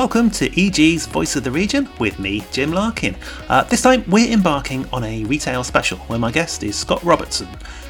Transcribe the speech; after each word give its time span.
Welcome 0.00 0.30
to 0.30 0.46
EG's 0.58 1.04
Voice 1.04 1.36
of 1.36 1.44
the 1.44 1.50
Region 1.50 1.86
with 1.98 2.18
me, 2.18 2.42
Jim 2.52 2.72
Larkin. 2.72 3.14
Uh, 3.50 3.64
this 3.64 3.82
time 3.82 4.02
we're 4.08 4.32
embarking 4.32 4.86
on 4.94 5.04
a 5.04 5.24
retail 5.24 5.62
special 5.62 5.98
where 5.98 6.18
my 6.18 6.32
guest 6.32 6.62
is 6.62 6.74
Scott 6.74 7.02
Robertson, 7.02 7.46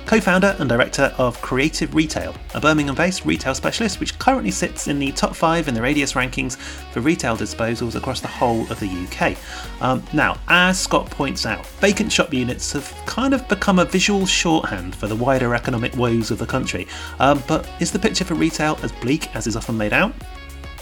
co 0.06 0.20
founder 0.20 0.56
and 0.58 0.68
director 0.68 1.14
of 1.18 1.40
Creative 1.40 1.94
Retail, 1.94 2.34
a 2.52 2.60
Birmingham 2.60 2.96
based 2.96 3.24
retail 3.24 3.54
specialist 3.54 4.00
which 4.00 4.18
currently 4.18 4.50
sits 4.50 4.88
in 4.88 4.98
the 4.98 5.12
top 5.12 5.36
five 5.36 5.68
in 5.68 5.74
the 5.74 5.80
Radius 5.80 6.14
rankings 6.14 6.56
for 6.56 6.98
retail 6.98 7.36
disposals 7.36 7.94
across 7.94 8.20
the 8.20 8.26
whole 8.26 8.62
of 8.72 8.80
the 8.80 8.88
UK. 8.88 9.36
Um, 9.80 10.02
now, 10.12 10.36
as 10.48 10.80
Scott 10.80 11.08
points 11.10 11.46
out, 11.46 11.64
vacant 11.64 12.10
shop 12.10 12.34
units 12.34 12.72
have 12.72 12.92
kind 13.06 13.34
of 13.34 13.46
become 13.48 13.78
a 13.78 13.84
visual 13.84 14.26
shorthand 14.26 14.96
for 14.96 15.06
the 15.06 15.14
wider 15.14 15.54
economic 15.54 15.94
woes 15.94 16.32
of 16.32 16.38
the 16.38 16.46
country. 16.46 16.88
Um, 17.20 17.40
but 17.46 17.70
is 17.78 17.92
the 17.92 18.00
picture 18.00 18.24
for 18.24 18.34
retail 18.34 18.80
as 18.82 18.90
bleak 18.90 19.32
as 19.36 19.46
is 19.46 19.54
often 19.54 19.78
made 19.78 19.92
out? 19.92 20.12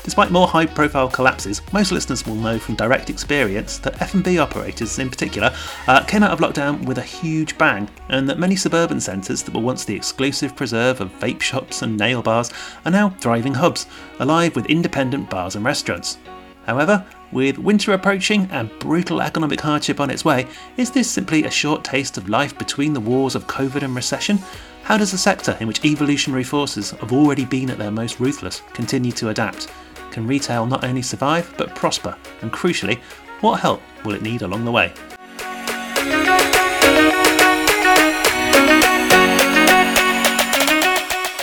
Despite 0.09 0.31
more 0.31 0.49
high 0.49 0.65
profile 0.65 1.11
collapses, 1.11 1.61
most 1.71 1.93
listeners 1.93 2.27
will 2.27 2.35
know 2.35 2.59
from 2.59 2.77
direct 2.77 3.11
experience 3.11 3.77
that 3.81 4.01
F&B 4.01 4.39
operators 4.39 4.99
in 4.99 5.11
particular 5.11 5.55
uh, 5.87 6.03
came 6.05 6.23
out 6.23 6.31
of 6.31 6.39
lockdown 6.39 6.83
with 6.87 6.97
a 6.97 7.03
huge 7.03 7.59
bang 7.59 7.91
and 8.09 8.27
that 8.27 8.39
many 8.39 8.57
suburban 8.57 9.03
centres 9.03 9.43
that 9.43 9.53
were 9.53 9.61
once 9.61 9.85
the 9.85 9.95
exclusive 9.95 10.57
preserve 10.57 11.03
of 11.03 11.13
vape 11.21 11.43
shops 11.43 11.83
and 11.83 11.99
nail 11.99 12.23
bars 12.23 12.51
are 12.87 12.91
now 12.91 13.11
thriving 13.21 13.53
hubs, 13.53 13.87
alive 14.19 14.57
with 14.57 14.65
independent 14.65 15.29
bars 15.29 15.57
and 15.57 15.65
restaurants. 15.67 16.17
However, 16.65 17.05
with 17.31 17.59
winter 17.59 17.93
approaching 17.93 18.49
and 18.51 18.71
brutal 18.79 19.21
economic 19.21 19.61
hardship 19.61 20.01
on 20.01 20.09
its 20.09 20.25
way, 20.25 20.47
is 20.79 20.91
this 20.91 21.11
simply 21.11 21.45
a 21.45 21.51
short 21.51 21.85
taste 21.85 22.17
of 22.17 22.31
life 22.31 22.57
between 22.57 22.95
the 22.95 23.01
wars 23.01 23.35
of 23.35 23.47
COVID 23.47 23.83
and 23.83 23.95
recession? 23.95 24.39
How 24.85 24.97
does 24.97 25.13
a 25.13 25.19
sector 25.19 25.55
in 25.61 25.67
which 25.69 25.85
evolutionary 25.85 26.45
forces 26.45 26.93
have 26.93 27.13
already 27.13 27.45
been 27.45 27.69
at 27.69 27.77
their 27.77 27.91
most 27.91 28.19
ruthless 28.21 28.63
continue 28.73 29.13
to 29.13 29.29
adapt? 29.29 29.71
Can 30.19 30.27
retail 30.27 30.67
not 30.67 30.83
only 30.83 31.01
survive 31.01 31.55
but 31.57 31.75
prosper? 31.77 32.17
And 32.43 32.53
crucially, 32.53 32.99
what 33.41 33.61
help 33.61 33.81
will 34.05 34.15
it 34.15 34.23
need 34.23 34.43
along 34.43 34.65
the 34.65 34.73
way? 34.73 34.93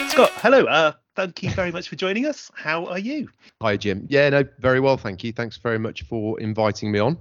Scott, 0.10 0.32
hello. 0.42 0.66
Uh, 0.66 0.92
thank 1.16 1.42
you 1.42 1.52
very 1.52 1.72
much 1.72 1.88
for 1.88 1.96
joining 1.96 2.26
us. 2.26 2.52
How 2.54 2.86
are 2.88 3.00
you? 3.00 3.30
Hi, 3.62 3.78
Jim. 3.78 4.06
Yeah, 4.10 4.30
no, 4.30 4.44
very 4.60 4.82
well, 4.82 4.98
thank 4.98 5.24
you. 5.24 5.32
Thanks 5.32 5.56
very 5.56 5.80
much 5.80 6.02
for 6.04 6.38
inviting 6.42 6.92
me 6.92 7.00
on. 7.00 7.18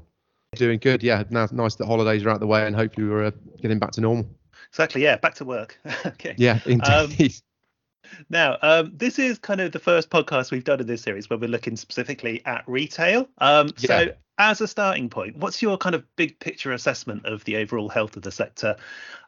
Doing 0.57 0.81
good. 0.81 1.05
Yeah, 1.05 1.23
now 1.31 1.47
nice 1.53 1.77
that 1.77 1.87
holidays 1.87 2.25
are 2.25 2.31
out 2.31 2.41
the 2.41 2.49
way 2.49 2.67
and 2.67 2.75
hopefully 2.75 3.07
we're 3.07 3.27
uh, 3.27 3.31
getting 3.63 3.79
back 3.79 3.93
to 3.93 4.01
normal. 4.01 4.27
Exactly. 4.71 5.05
Yeah, 5.05 5.19
back 5.19 5.35
to 5.37 5.45
work. 5.45 5.79
okay. 6.07 6.35
Yeah, 6.37 6.59
indeed. 6.67 6.89
Um, 6.89 7.11
now, 8.29 8.59
um, 8.63 8.93
this 8.95 9.19
is 9.19 9.39
kind 9.39 9.61
of 9.61 9.73
the 9.73 9.79
first 9.79 10.11
podcast 10.11 10.51
we've 10.51 10.65
done 10.65 10.81
in 10.81 10.87
this 10.87 11.03
series 11.03 11.29
where 11.29 11.39
we're 11.39 11.49
looking 11.49 11.77
specifically 11.77 12.45
at 12.47 12.65
retail. 12.67 13.29
Um, 13.39 13.71
yeah. 13.79 13.87
So, 13.87 14.09
as 14.39 14.61
a 14.61 14.67
starting 14.67 15.09
point, 15.09 15.37
what's 15.37 15.63
your 15.63 15.79
kind 15.79 15.95
of 15.95 16.05
big 16.17 16.41
picture 16.41 16.73
assessment 16.73 17.25
of 17.25 17.45
the 17.45 17.57
overall 17.57 17.89
health 17.89 18.17
of 18.17 18.23
the 18.23 18.33
sector 18.33 18.75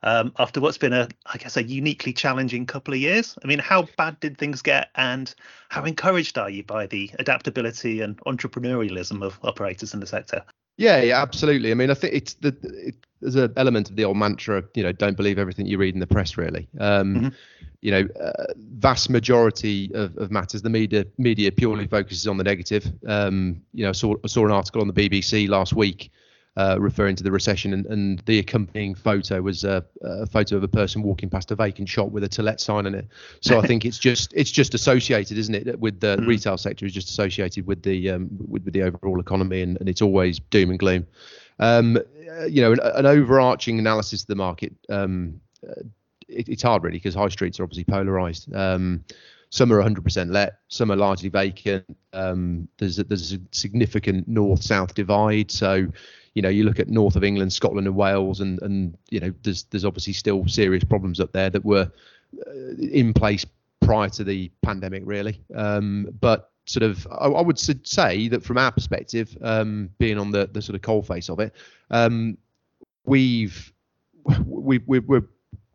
um, 0.03 0.33
after 0.39 0.61
what's 0.61 0.79
been 0.79 0.93
a, 0.93 1.07
I 1.27 1.39
guess, 1.39 1.57
a 1.57 1.63
uniquely 1.63 2.13
challenging 2.13 2.67
couple 2.67 2.93
of 2.93 2.99
years? 2.99 3.39
I 3.45 3.47
mean, 3.47 3.61
how 3.61 3.87
bad 3.97 4.19
did 4.19 4.37
things 4.37 4.63
get, 4.63 4.91
and 4.97 5.33
how 5.69 5.85
encouraged 5.85 6.39
are 6.39 6.51
you 6.51 6.65
by 6.65 6.87
the 6.87 7.11
adaptability 7.21 8.01
and 8.01 8.19
entrepreneurialism 8.21 9.23
of 9.23 9.39
operators 9.45 9.95
in 9.95 10.01
the 10.01 10.07
sector? 10.07 10.43
Yeah, 10.77 11.01
yeah, 11.01 11.21
absolutely. 11.21 11.71
I 11.71 11.75
mean, 11.75 11.91
I 11.91 11.95
think 11.95 12.15
it's 12.15 12.35
the 12.35 12.57
it, 12.63 12.97
there's 13.21 13.35
an 13.35 13.53
element 13.57 13.89
of 13.89 13.97
the 13.97 14.05
old 14.05 14.17
mantra, 14.17 14.63
you 14.75 14.83
know, 14.83 14.93
don't 14.93 15.17
believe 15.17 15.39
everything 15.39 15.67
you 15.67 15.79
read 15.79 15.95
in 15.95 16.01
the 16.01 16.07
press. 16.07 16.37
Really, 16.37 16.69
um, 16.79 17.15
mm-hmm. 17.15 17.29
you 17.81 17.91
know, 17.91 18.09
uh, 18.21 18.53
vast 18.57 19.09
majority 19.09 19.91
of, 19.95 20.17
of 20.19 20.31
matters, 20.31 20.63
the 20.63 20.71
media 20.71 21.07
media 21.17 21.51
purely 21.51 21.87
focuses 21.87 22.27
on 22.27 22.37
the 22.37 22.45
negative. 22.45 22.93
Um, 23.07 23.63
you 23.73 23.85
know, 23.85 23.91
I 23.91 23.93
saw 23.93 24.15
I 24.23 24.27
saw 24.27 24.45
an 24.45 24.53
article 24.53 24.83
on 24.83 24.89
the 24.89 24.93
BBC 25.09 25.49
last 25.49 25.73
week 25.73 26.11
uh, 26.57 26.77
referring 26.81 27.17
to 27.17 27.23
the 27.23 27.31
recession, 27.31 27.73
and, 27.73 27.87
and 27.87 28.19
the 28.21 28.39
accompanying 28.39 28.95
photo 28.95 29.43
was 29.43 29.65
a, 29.65 29.85
a, 30.03 30.27
photo 30.27 30.57
of 30.57 30.63
a 30.63 30.69
person 30.69 31.03
walking 31.03 31.29
past 31.29 31.51
a 31.51 31.55
vacant 31.55 31.89
shop 31.89 32.11
with 32.11 32.25
a 32.25 32.29
to 32.29 32.43
let 32.43 32.61
sign 32.61 32.87
on 32.87 32.95
it. 32.95 33.07
So 33.41 33.59
I 33.59 33.67
think 33.67 33.85
it's 33.85 33.99
just 33.99 34.33
it's 34.35 34.51
just 34.51 34.75
associated, 34.75 35.39
isn't 35.39 35.55
it, 35.55 35.79
with 35.79 36.01
the 36.01 36.17
mm. 36.17 36.27
retail 36.27 36.57
sector 36.57 36.87
is 36.87 36.93
just 36.93 37.11
associated 37.11 37.67
with 37.67 37.83
the 37.83 38.11
um, 38.11 38.29
with, 38.49 38.65
with, 38.65 38.73
the 38.73 38.83
overall 38.83 39.21
economy, 39.21 39.63
and, 39.63 39.77
and 39.81 39.89
it's 39.89 40.03
always 40.03 40.39
doom 40.39 40.71
and 40.71 40.79
gloom. 40.79 41.07
Um, 41.59 41.99
you 42.49 42.63
know, 42.63 42.73
an, 42.73 42.81
an, 42.81 43.07
overarching 43.07 43.79
analysis 43.79 44.23
of 44.23 44.29
the 44.29 44.35
market. 44.35 44.75
Um, 44.89 45.41
uh, 45.67 45.83
it, 46.29 46.49
it's 46.49 46.63
hard 46.63 46.85
really 46.85 46.99
because 46.99 47.15
high 47.15 47.29
streets 47.29 47.61
are 47.61 47.63
obviously 47.63 47.85
polarized. 47.85 48.55
Um, 48.55 49.05
some 49.51 49.73
are 49.73 49.83
100% 49.83 50.33
let, 50.33 50.59
some 50.69 50.91
are 50.91 50.97
largely 50.97 51.29
vacant. 51.29 51.85
Um, 52.13 52.69
there's 52.79 52.99
a, 52.99 53.05
there's 53.05 53.33
a 53.33 53.39
significant 53.53 54.27
north-south 54.29 54.95
divide. 54.95 55.51
So, 55.51 55.87
you 56.37 56.43
know, 56.43 56.51
you 56.51 56.65
look 56.65 56.79
at 56.79 56.89
north 56.89 57.17
of 57.17 57.25
England, 57.25 57.51
Scotland, 57.51 57.87
and 57.87 57.97
Wales, 57.97 58.41
and 58.41 58.61
and 58.61 58.95
you 59.09 59.19
know, 59.19 59.33
there's 59.43 59.65
there's 59.65 59.87
obviously 59.87 60.13
still 60.13 60.47
serious 60.47 60.85
problems 60.85 61.19
up 61.19 61.33
there 61.33 61.49
that 61.49 61.65
were 61.65 61.91
uh, 62.47 62.77
in 62.79 63.15
place 63.15 63.47
prior 63.81 64.11
to 64.11 64.23
the 64.23 64.51
pandemic, 64.61 65.03
really. 65.07 65.41
Um, 65.55 66.09
but 66.21 66.51
sort 66.67 66.83
of, 66.83 67.07
I, 67.11 67.29
I, 67.29 67.41
would 67.41 67.59
say 67.59 68.29
that 68.29 68.45
from 68.45 68.59
our 68.59 68.71
perspective, 68.71 69.35
um, 69.41 69.89
being 69.99 70.19
on 70.19 70.31
the 70.31 70.47
the 70.53 70.61
sort 70.61 70.77
of 70.77 70.83
coal 70.83 71.03
face 71.03 71.31
of 71.31 71.41
it, 71.41 71.55
um, 71.91 72.37
we've 73.07 73.73
we, 74.45 74.77
we, 74.85 74.99
we're 74.99 75.25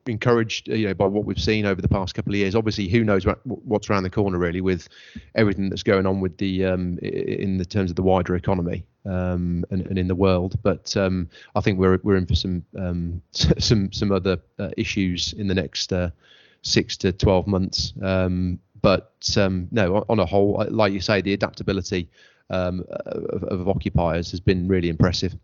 encouraged, 0.05 0.67
you 0.67 0.89
know, 0.89 0.93
by 0.93 1.07
what 1.07 1.25
we've 1.25 1.41
seen 1.41 1.65
over 1.65 1.81
the 1.81 1.89
past 1.89 2.13
couple 2.13 2.33
of 2.33 2.37
years. 2.37 2.53
Obviously, 2.53 2.87
who 2.87 3.03
knows 3.03 3.25
what's 3.45 3.89
around 3.89 4.03
the 4.03 4.11
corner 4.11 4.37
really 4.37 4.61
with 4.61 4.87
everything 5.33 5.69
that's 5.69 5.81
going 5.81 6.05
on 6.05 6.19
with 6.19 6.37
the 6.37 6.65
um, 6.65 6.99
in 6.99 7.57
the 7.57 7.65
terms 7.65 7.89
of 7.89 7.95
the 7.95 8.03
wider 8.03 8.35
economy 8.35 8.85
um, 9.05 9.65
and, 9.69 9.85
and 9.87 9.97
in 9.97 10.07
the 10.07 10.15
world. 10.15 10.57
But 10.63 10.95
um, 10.97 11.29
I 11.55 11.61
think 11.61 11.79
we're 11.79 11.99
we're 12.03 12.17
in 12.17 12.25
for 12.25 12.35
some 12.35 12.65
um, 12.77 13.21
some 13.31 13.91
some 13.91 14.11
other 14.11 14.39
uh, 14.59 14.69
issues 14.77 15.33
in 15.33 15.47
the 15.47 15.55
next 15.55 15.93
uh, 15.93 16.11
six 16.61 16.97
to 16.97 17.11
twelve 17.11 17.47
months. 17.47 17.93
Um, 18.01 18.59
but 18.81 19.13
um, 19.37 19.67
no, 19.71 20.03
on 20.09 20.19
a 20.19 20.25
whole, 20.25 20.65
like 20.69 20.91
you 20.91 21.01
say, 21.01 21.21
the 21.21 21.33
adaptability 21.33 22.09
of, 22.49 22.79
of 23.43 23.69
occupiers 23.69 24.31
has 24.31 24.39
been 24.39 24.67
really 24.67 24.89
impressive. 24.89 25.35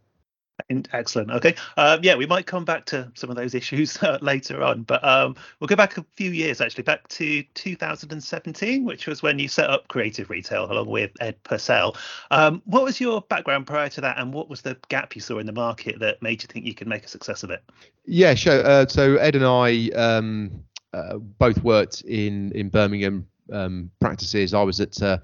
Excellent. 0.69 1.31
Okay. 1.31 1.56
Um, 1.78 2.00
yeah, 2.03 2.16
we 2.16 2.25
might 2.25 2.45
come 2.45 2.66
back 2.66 2.85
to 2.85 3.12
some 3.16 3.29
of 3.29 3.35
those 3.35 3.53
issues 3.53 3.97
uh, 4.03 4.18
later 4.22 4.63
on, 4.63 4.84
but 4.84 5.03
um, 5.03 5.35
we'll 5.59 5.68
go 5.68 5.75
back 5.75 5.97
a 5.97 6.06
few 6.16 6.31
years 6.31 6.62
actually, 6.62 6.84
back 6.84 7.07
to 7.09 7.44
2017, 7.53 8.84
which 8.84 9.07
was 9.07 9.22
when 9.22 9.40
you 9.40 9.47
set 9.47 9.69
up 9.69 9.88
Creative 9.88 10.29
Retail 10.29 10.72
along 10.72 10.88
with 10.88 11.12
Ed 11.22 11.41
Purcell. 11.44 11.95
Um, 12.31 12.62
what 12.66 12.84
was 12.84 13.00
your 13.00 13.22
background 13.22 13.68
prior 13.68 13.90
to 13.90 14.01
that, 14.01 14.18
and 14.18 14.34
what 14.34 14.50
was 14.50 14.62
the 14.62 14.78
gap 14.90 15.16
you 15.16 15.22
saw 15.22 15.38
in 15.38 15.45
the 15.45 15.53
market 15.53 16.00
that 16.00 16.22
made 16.22 16.41
you 16.41 16.47
think 16.47 16.66
you 16.66 16.74
could 16.74 16.88
make 16.88 17.06
a 17.06 17.07
success 17.07 17.44
of 17.44 17.51
it? 17.51 17.63
Yeah, 18.06 18.34
sure. 18.34 18.66
Uh, 18.66 18.88
so 18.88 19.16
Ed 19.18 19.35
and 19.35 19.45
I 19.45 19.89
um, 19.89 20.63
uh, 20.94 21.18
both 21.18 21.63
worked 21.63 22.01
in 22.01 22.51
in 22.53 22.69
Birmingham 22.69 23.28
um, 23.53 23.91
practices. 24.00 24.53
I 24.53 24.63
was 24.63 24.79
at 24.79 25.01
uh, 25.01 25.19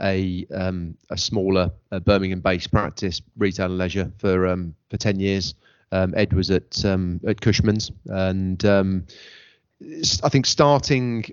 a 0.00 0.46
um, 0.52 0.96
a 1.10 1.16
smaller 1.16 1.70
uh, 1.92 2.00
Birmingham-based 2.00 2.70
practice, 2.70 3.20
retail 3.36 3.66
and 3.66 3.78
leisure, 3.78 4.10
for 4.18 4.46
um, 4.46 4.74
for 4.90 4.96
ten 4.96 5.18
years. 5.20 5.54
Um, 5.92 6.14
Ed 6.16 6.32
was 6.32 6.50
at 6.50 6.84
um, 6.84 7.20
at 7.26 7.40
Cushman's, 7.40 7.92
and 8.06 8.64
um, 8.64 9.06
I 10.22 10.28
think 10.28 10.46
starting 10.46 11.24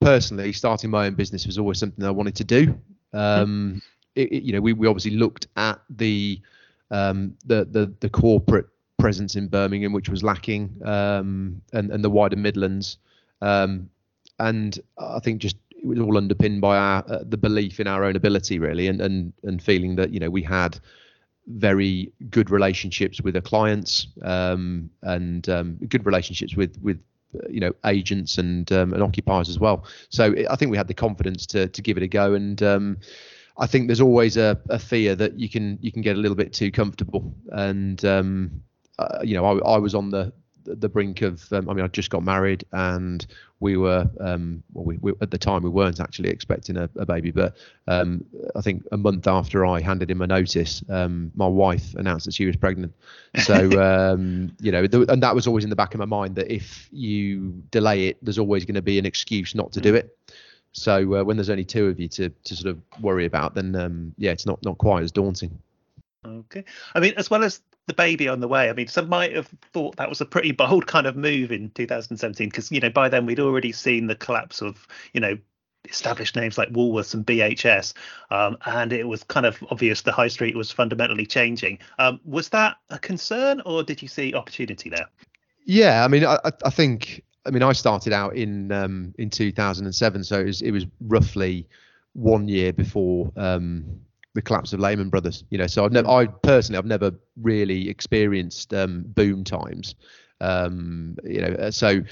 personally, 0.00 0.52
starting 0.52 0.90
my 0.90 1.06
own 1.06 1.14
business 1.14 1.46
was 1.46 1.58
always 1.58 1.78
something 1.78 2.04
I 2.04 2.10
wanted 2.10 2.34
to 2.36 2.44
do. 2.44 2.78
Um, 3.12 3.80
it, 4.16 4.32
it, 4.32 4.42
you 4.42 4.52
know, 4.52 4.60
we, 4.60 4.72
we 4.72 4.86
obviously 4.88 5.12
looked 5.12 5.46
at 5.56 5.80
the 5.90 6.40
the, 6.90 7.34
the 7.46 7.92
the 8.00 8.08
corporate 8.08 8.66
presence 8.98 9.36
in 9.36 9.48
Birmingham, 9.48 9.92
which 9.92 10.08
was 10.08 10.22
lacking, 10.22 10.76
and 10.82 11.62
and 11.72 12.04
the 12.04 12.10
wider 12.10 12.36
Midlands. 12.36 12.98
and 13.40 14.80
I 14.98 15.20
think 15.20 15.40
just 15.40 15.56
it 15.84 15.88
was 15.88 16.00
all 16.00 16.16
underpinned 16.16 16.60
by 16.60 16.76
our 16.76 17.04
uh, 17.08 17.18
the 17.28 17.36
belief 17.36 17.78
in 17.78 17.86
our 17.86 18.04
own 18.04 18.16
ability 18.16 18.58
really 18.58 18.86
and 18.88 19.00
and 19.00 19.32
and 19.42 19.62
feeling 19.62 19.96
that 19.96 20.10
you 20.10 20.18
know 20.18 20.30
we 20.30 20.42
had 20.42 20.78
very 21.46 22.10
good 22.30 22.50
relationships 22.50 23.20
with 23.20 23.36
our 23.36 23.42
clients 23.42 24.08
um, 24.22 24.88
and 25.02 25.48
um, 25.48 25.76
good 25.88 26.06
relationships 26.06 26.56
with 26.56 26.76
with 26.80 26.98
you 27.50 27.60
know 27.60 27.72
agents 27.84 28.38
and 28.38 28.72
um, 28.72 28.92
and 28.92 29.02
occupiers 29.02 29.48
as 29.48 29.58
well. 29.58 29.84
So 30.08 30.34
I 30.48 30.56
think 30.56 30.70
we 30.70 30.76
had 30.76 30.88
the 30.88 30.94
confidence 30.94 31.46
to 31.46 31.68
to 31.68 31.82
give 31.82 31.96
it 31.96 32.02
a 32.02 32.08
go 32.08 32.34
and 32.34 32.62
um, 32.62 32.98
I 33.58 33.66
think 33.66 33.86
there's 33.86 34.00
always 34.00 34.36
a, 34.36 34.58
a 34.70 34.78
fear 34.78 35.14
that 35.16 35.38
you 35.38 35.48
can 35.48 35.78
you 35.80 35.92
can 35.92 36.02
get 36.02 36.16
a 36.16 36.18
little 36.18 36.36
bit 36.36 36.52
too 36.52 36.70
comfortable. 36.70 37.34
And 37.48 38.02
um, 38.04 38.62
uh, 38.98 39.18
you 39.22 39.34
know 39.34 39.44
I, 39.44 39.74
I 39.74 39.78
was 39.78 39.94
on 39.94 40.10
the 40.10 40.32
the 40.64 40.88
brink 40.88 41.22
of. 41.22 41.52
Um, 41.52 41.68
I 41.68 41.74
mean, 41.74 41.84
I 41.84 41.88
just 41.88 42.10
got 42.10 42.22
married, 42.22 42.64
and 42.72 43.26
we 43.60 43.76
were. 43.76 44.08
Um, 44.20 44.62
well, 44.72 44.84
we, 44.84 44.98
we, 44.98 45.12
at 45.20 45.30
the 45.30 45.38
time 45.38 45.62
we 45.62 45.70
weren't 45.70 46.00
actually 46.00 46.30
expecting 46.30 46.76
a, 46.76 46.88
a 46.96 47.06
baby, 47.06 47.30
but 47.30 47.56
um, 47.86 48.24
I 48.56 48.60
think 48.60 48.84
a 48.92 48.96
month 48.96 49.26
after 49.26 49.64
I 49.66 49.80
handed 49.80 50.10
in 50.10 50.18
my 50.18 50.26
notice, 50.26 50.82
um, 50.88 51.30
my 51.34 51.46
wife 51.46 51.94
announced 51.94 52.26
that 52.26 52.34
she 52.34 52.46
was 52.46 52.56
pregnant. 52.56 52.92
So 53.42 53.54
um, 54.12 54.54
you 54.60 54.72
know, 54.72 54.86
and 55.08 55.22
that 55.22 55.34
was 55.34 55.46
always 55.46 55.64
in 55.64 55.70
the 55.70 55.76
back 55.76 55.94
of 55.94 56.00
my 56.00 56.06
mind 56.06 56.36
that 56.36 56.52
if 56.52 56.88
you 56.92 57.62
delay 57.70 58.08
it, 58.08 58.18
there's 58.22 58.38
always 58.38 58.64
going 58.64 58.74
to 58.74 58.82
be 58.82 58.98
an 58.98 59.06
excuse 59.06 59.54
not 59.54 59.72
to 59.72 59.80
do 59.80 59.94
it. 59.94 60.16
So 60.72 61.20
uh, 61.20 61.24
when 61.24 61.36
there's 61.36 61.50
only 61.50 61.64
two 61.64 61.86
of 61.86 62.00
you 62.00 62.08
to 62.08 62.28
to 62.28 62.56
sort 62.56 62.70
of 62.70 62.82
worry 63.00 63.26
about, 63.26 63.54
then 63.54 63.76
um, 63.76 64.14
yeah, 64.18 64.32
it's 64.32 64.46
not 64.46 64.62
not 64.64 64.78
quite 64.78 65.04
as 65.04 65.12
daunting. 65.12 65.58
Okay. 66.26 66.64
I 66.94 67.00
mean, 67.00 67.14
as 67.16 67.30
well 67.30 67.44
as 67.44 67.60
the 67.86 67.94
baby 67.94 68.28
on 68.28 68.40
the 68.40 68.48
way, 68.48 68.70
I 68.70 68.72
mean, 68.72 68.88
some 68.88 69.08
might 69.08 69.34
have 69.34 69.48
thought 69.72 69.96
that 69.96 70.08
was 70.08 70.20
a 70.20 70.26
pretty 70.26 70.52
bold 70.52 70.86
kind 70.86 71.06
of 71.06 71.16
move 71.16 71.52
in 71.52 71.70
2017 71.70 72.48
because, 72.48 72.72
you 72.72 72.80
know, 72.80 72.90
by 72.90 73.08
then 73.08 73.26
we'd 73.26 73.40
already 73.40 73.72
seen 73.72 74.06
the 74.06 74.14
collapse 74.14 74.62
of, 74.62 74.86
you 75.12 75.20
know, 75.20 75.36
established 75.88 76.36
names 76.36 76.56
like 76.56 76.70
Woolworths 76.70 77.14
and 77.14 77.26
BHS, 77.26 77.92
um, 78.30 78.56
and 78.66 78.92
it 78.92 79.06
was 79.06 79.22
kind 79.24 79.46
of 79.46 79.62
obvious 79.70 80.02
the 80.02 80.12
high 80.12 80.28
street 80.28 80.56
was 80.56 80.70
fundamentally 80.70 81.26
changing. 81.26 81.78
Um, 81.98 82.20
was 82.24 82.48
that 82.50 82.76
a 82.90 82.98
concern, 82.98 83.60
or 83.66 83.82
did 83.82 84.00
you 84.00 84.08
see 84.08 84.34
opportunity 84.34 84.88
there? 84.88 85.06
Yeah, 85.66 86.04
I 86.04 86.08
mean, 86.08 86.24
I, 86.24 86.38
I 86.64 86.70
think, 86.70 87.22
I 87.46 87.50
mean, 87.50 87.62
I 87.62 87.72
started 87.72 88.12
out 88.12 88.34
in 88.34 88.72
um, 88.72 89.14
in 89.18 89.30
2007, 89.30 90.24
so 90.24 90.40
it 90.40 90.44
was, 90.44 90.62
it 90.62 90.70
was 90.70 90.86
roughly 91.00 91.68
one 92.14 92.48
year 92.48 92.72
before 92.72 93.32
um, 93.36 93.84
the 94.34 94.42
collapse 94.42 94.72
of 94.72 94.80
Lehman 94.80 95.08
Brothers. 95.08 95.44
You 95.50 95.58
know, 95.58 95.66
so 95.66 95.84
I've 95.84 95.92
never, 95.92 96.08
I 96.08 96.26
personally, 96.26 96.78
I've 96.78 96.86
never 96.86 97.12
really 97.40 97.88
experienced 97.88 98.74
um, 98.74 99.04
boom 99.06 99.44
times. 99.44 99.94
Um, 100.40 101.16
you 101.24 101.40
know, 101.40 101.54
uh, 101.54 101.70
so 101.70 102.02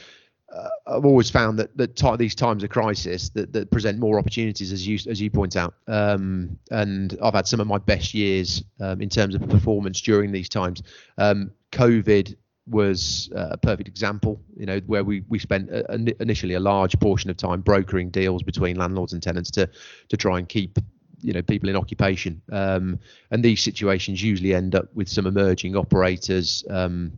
uh, 0.54 0.68
I've 0.86 1.04
always 1.04 1.30
found 1.30 1.58
that 1.58 1.76
that 1.76 1.96
t- 1.96 2.16
these 2.16 2.34
times 2.34 2.62
of 2.62 2.70
crisis 2.70 3.30
that, 3.30 3.52
that 3.52 3.70
present 3.70 3.98
more 3.98 4.18
opportunities, 4.18 4.72
as 4.72 4.86
you 4.86 4.98
as 5.10 5.20
you 5.20 5.30
point 5.30 5.56
out. 5.56 5.74
Um, 5.88 6.58
and 6.70 7.18
I've 7.22 7.34
had 7.34 7.48
some 7.48 7.60
of 7.60 7.66
my 7.66 7.78
best 7.78 8.14
years 8.14 8.62
um, 8.80 9.00
in 9.00 9.08
terms 9.08 9.34
of 9.34 9.48
performance 9.48 10.00
during 10.00 10.30
these 10.32 10.48
times. 10.48 10.82
Um, 11.18 11.50
COVID 11.72 12.36
was 12.68 13.30
uh, 13.34 13.48
a 13.50 13.56
perfect 13.56 13.88
example, 13.88 14.40
you 14.56 14.66
know, 14.66 14.80
where 14.86 15.02
we 15.02 15.24
we 15.28 15.38
spent 15.38 15.70
a, 15.70 15.90
a, 15.92 16.22
initially 16.22 16.54
a 16.54 16.60
large 16.60 16.98
portion 17.00 17.30
of 17.30 17.36
time 17.36 17.60
brokering 17.60 18.10
deals 18.10 18.42
between 18.42 18.76
landlords 18.76 19.12
and 19.14 19.22
tenants 19.22 19.50
to 19.52 19.68
to 20.08 20.16
try 20.16 20.38
and 20.38 20.48
keep 20.48 20.78
you 21.22 21.32
know 21.32 21.42
people 21.42 21.68
in 21.68 21.76
occupation. 21.76 22.42
Um, 22.50 22.98
and 23.30 23.42
these 23.42 23.62
situations 23.62 24.22
usually 24.22 24.54
end 24.54 24.74
up 24.74 24.88
with 24.94 25.08
some 25.08 25.26
emerging 25.26 25.76
operators. 25.76 26.64
Um, 26.68 27.12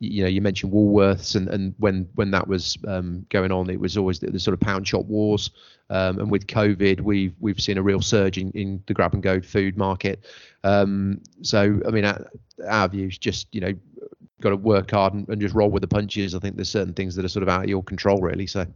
you 0.00 0.22
know 0.22 0.28
you 0.28 0.40
mentioned 0.40 0.72
Woolworths 0.72 1.34
and 1.34 1.48
and 1.48 1.74
when 1.78 2.08
when 2.14 2.30
that 2.30 2.46
was 2.46 2.78
um, 2.86 3.26
going 3.30 3.50
on 3.50 3.68
it 3.68 3.80
was 3.80 3.96
always 3.96 4.20
the, 4.20 4.30
the, 4.30 4.38
sort 4.38 4.54
of 4.54 4.60
pound 4.60 4.86
shop 4.86 5.04
wars. 5.06 5.50
Um, 5.90 6.18
and 6.18 6.30
with 6.30 6.46
COVID 6.46 7.00
we've 7.00 7.34
we've 7.40 7.60
seen 7.60 7.78
a 7.78 7.82
real 7.82 8.00
surge 8.00 8.38
in, 8.38 8.50
in 8.52 8.82
the 8.86 8.94
grab 8.94 9.14
and 9.14 9.22
go 9.22 9.40
food 9.40 9.76
market. 9.76 10.24
Um, 10.64 11.20
so 11.42 11.80
I 11.86 11.90
mean 11.90 12.04
our, 12.04 12.26
our 12.68 12.88
is 12.92 13.18
just 13.18 13.52
you 13.52 13.60
know 13.60 13.72
got 14.40 14.50
to 14.50 14.56
work 14.56 14.92
hard 14.92 15.14
and, 15.14 15.28
and 15.28 15.40
just 15.40 15.54
roll 15.54 15.70
with 15.70 15.82
the 15.82 15.88
punches. 15.88 16.34
I 16.34 16.38
think 16.38 16.54
there's 16.54 16.68
certain 16.68 16.94
things 16.94 17.16
that 17.16 17.24
are 17.24 17.28
sort 17.28 17.42
of 17.42 17.48
out 17.48 17.64
of 17.64 17.68
your 17.68 17.82
control 17.82 18.20
really 18.20 18.46
so 18.46 18.66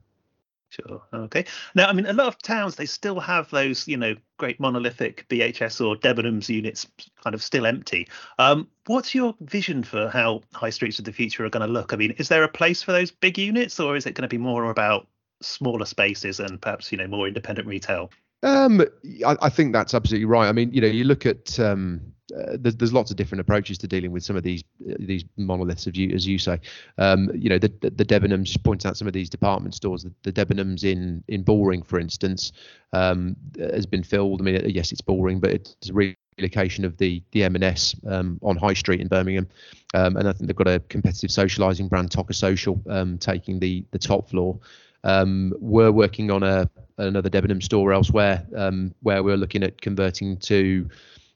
Sure. 0.72 1.02
Okay. 1.12 1.44
Now, 1.74 1.88
I 1.88 1.92
mean, 1.92 2.06
a 2.06 2.14
lot 2.14 2.28
of 2.28 2.38
towns 2.38 2.76
they 2.76 2.86
still 2.86 3.20
have 3.20 3.50
those, 3.50 3.86
you 3.86 3.98
know, 3.98 4.14
great 4.38 4.58
monolithic 4.58 5.26
BHS 5.28 5.86
or 5.86 5.96
Debenhams 5.96 6.48
units 6.48 6.86
kind 7.22 7.34
of 7.34 7.42
still 7.42 7.66
empty. 7.66 8.08
Um, 8.38 8.66
what's 8.86 9.14
your 9.14 9.34
vision 9.42 9.82
for 9.82 10.08
how 10.08 10.40
high 10.54 10.70
streets 10.70 10.98
of 10.98 11.04
the 11.04 11.12
future 11.12 11.44
are 11.44 11.50
going 11.50 11.66
to 11.66 11.70
look? 11.70 11.92
I 11.92 11.96
mean, 11.96 12.12
is 12.12 12.28
there 12.28 12.42
a 12.42 12.48
place 12.48 12.82
for 12.82 12.92
those 12.92 13.10
big 13.10 13.36
units, 13.36 13.78
or 13.78 13.96
is 13.96 14.06
it 14.06 14.14
going 14.14 14.22
to 14.22 14.28
be 14.28 14.38
more 14.38 14.70
about 14.70 15.06
smaller 15.42 15.84
spaces 15.84 16.40
and 16.40 16.62
perhaps 16.62 16.90
you 16.90 16.96
know 16.96 17.06
more 17.06 17.28
independent 17.28 17.68
retail? 17.68 18.10
Um, 18.42 18.80
I, 19.26 19.36
I 19.42 19.48
think 19.50 19.74
that's 19.74 19.92
absolutely 19.92 20.24
right. 20.24 20.48
I 20.48 20.52
mean, 20.52 20.72
you 20.72 20.80
know, 20.80 20.86
you 20.86 21.04
look 21.04 21.26
at 21.26 21.60
um, 21.60 22.11
uh, 22.36 22.56
there's, 22.58 22.76
there's 22.76 22.92
lots 22.92 23.10
of 23.10 23.16
different 23.16 23.40
approaches 23.40 23.78
to 23.78 23.88
dealing 23.88 24.10
with 24.10 24.24
some 24.24 24.36
of 24.36 24.42
these 24.42 24.64
uh, 24.90 24.94
these 24.98 25.24
monoliths, 25.36 25.86
of 25.86 25.96
you, 25.96 26.10
as 26.14 26.26
you 26.26 26.38
say. 26.38 26.58
Um, 26.98 27.30
you 27.34 27.48
know, 27.48 27.58
the, 27.58 27.72
the, 27.80 27.90
the 27.90 28.04
Debenhams 28.04 28.62
point 28.62 28.86
out 28.86 28.96
some 28.96 29.06
of 29.06 29.12
these 29.12 29.30
department 29.30 29.74
stores. 29.74 30.04
The, 30.04 30.12
the 30.22 30.32
Debenhams 30.32 30.84
in 30.84 31.22
in 31.28 31.42
Bullring, 31.42 31.82
for 31.82 31.98
instance, 31.98 32.52
um, 32.92 33.36
has 33.58 33.86
been 33.86 34.02
filled. 34.02 34.40
I 34.40 34.44
mean, 34.44 34.70
yes, 34.70 34.92
it's 34.92 35.00
Boring 35.00 35.40
but 35.40 35.50
it's 35.50 35.90
a 35.90 35.92
relocation 36.38 36.84
of 36.84 36.96
the 36.96 37.22
the 37.32 37.44
M&S 37.44 37.94
um, 38.06 38.38
on 38.42 38.56
High 38.56 38.74
Street 38.74 39.00
in 39.00 39.08
Birmingham, 39.08 39.48
um, 39.94 40.16
and 40.16 40.28
I 40.28 40.32
think 40.32 40.46
they've 40.46 40.56
got 40.56 40.68
a 40.68 40.80
competitive 40.80 41.30
socialising 41.30 41.88
brand, 41.88 42.10
Toca 42.10 42.34
Social, 42.34 42.80
um, 42.88 43.18
taking 43.18 43.58
the 43.58 43.84
the 43.90 43.98
top 43.98 44.28
floor. 44.28 44.58
Um, 45.04 45.52
we're 45.58 45.90
working 45.90 46.30
on 46.30 46.42
a 46.42 46.70
another 46.98 47.28
Debenham 47.28 47.60
store 47.60 47.92
elsewhere, 47.92 48.46
um, 48.56 48.94
where 49.02 49.22
we're 49.22 49.36
looking 49.36 49.62
at 49.62 49.80
converting 49.80 50.36
to 50.38 50.88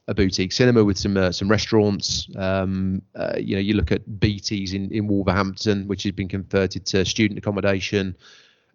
a 0.08 0.14
boutique 0.14 0.52
cinema 0.52 0.84
with 0.84 0.98
some 0.98 1.16
uh, 1.16 1.32
some 1.32 1.48
restaurants. 1.48 2.28
Um, 2.36 3.02
uh, 3.14 3.34
you 3.38 3.56
know, 3.56 3.60
you 3.60 3.74
look 3.74 3.92
at 3.92 4.20
BT's 4.20 4.72
in, 4.72 4.90
in 4.92 5.08
Wolverhampton, 5.08 5.88
which 5.88 6.04
has 6.04 6.12
been 6.12 6.28
converted 6.28 6.86
to 6.86 7.04
student 7.04 7.38
accommodation. 7.38 8.16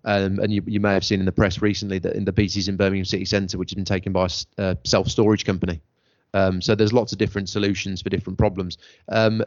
Um, 0.04 0.39
and 0.39 0.51
you, 0.51 0.63
you 0.66 0.80
may 0.80 0.94
have 0.94 1.06
seen 1.06 1.19
in 1.19 1.28
the 1.28 1.31
press 1.31 1.62
recently 1.62 2.00
that 2.00 2.16
in 2.16 2.25
the 2.25 2.31
BT's 2.31 2.68
in 2.68 2.75
Birmingham 2.75 3.06
City 3.06 3.25
Centre, 3.25 3.60
which 3.60 3.69
has 3.69 3.75
been 3.75 3.86
taken 3.86 4.12
by 4.12 4.28
a 4.57 4.75
self 4.83 5.07
storage 5.07 5.45
company. 5.45 5.81
Um, 6.33 6.62
so 6.62 6.75
there's 6.75 6.94
lots 6.94 7.12
of 7.12 7.18
different 7.18 7.50
solutions 7.50 8.01
for 8.01 8.10
different 8.10 8.39
problems. 8.39 8.77
Um, 9.10 9.44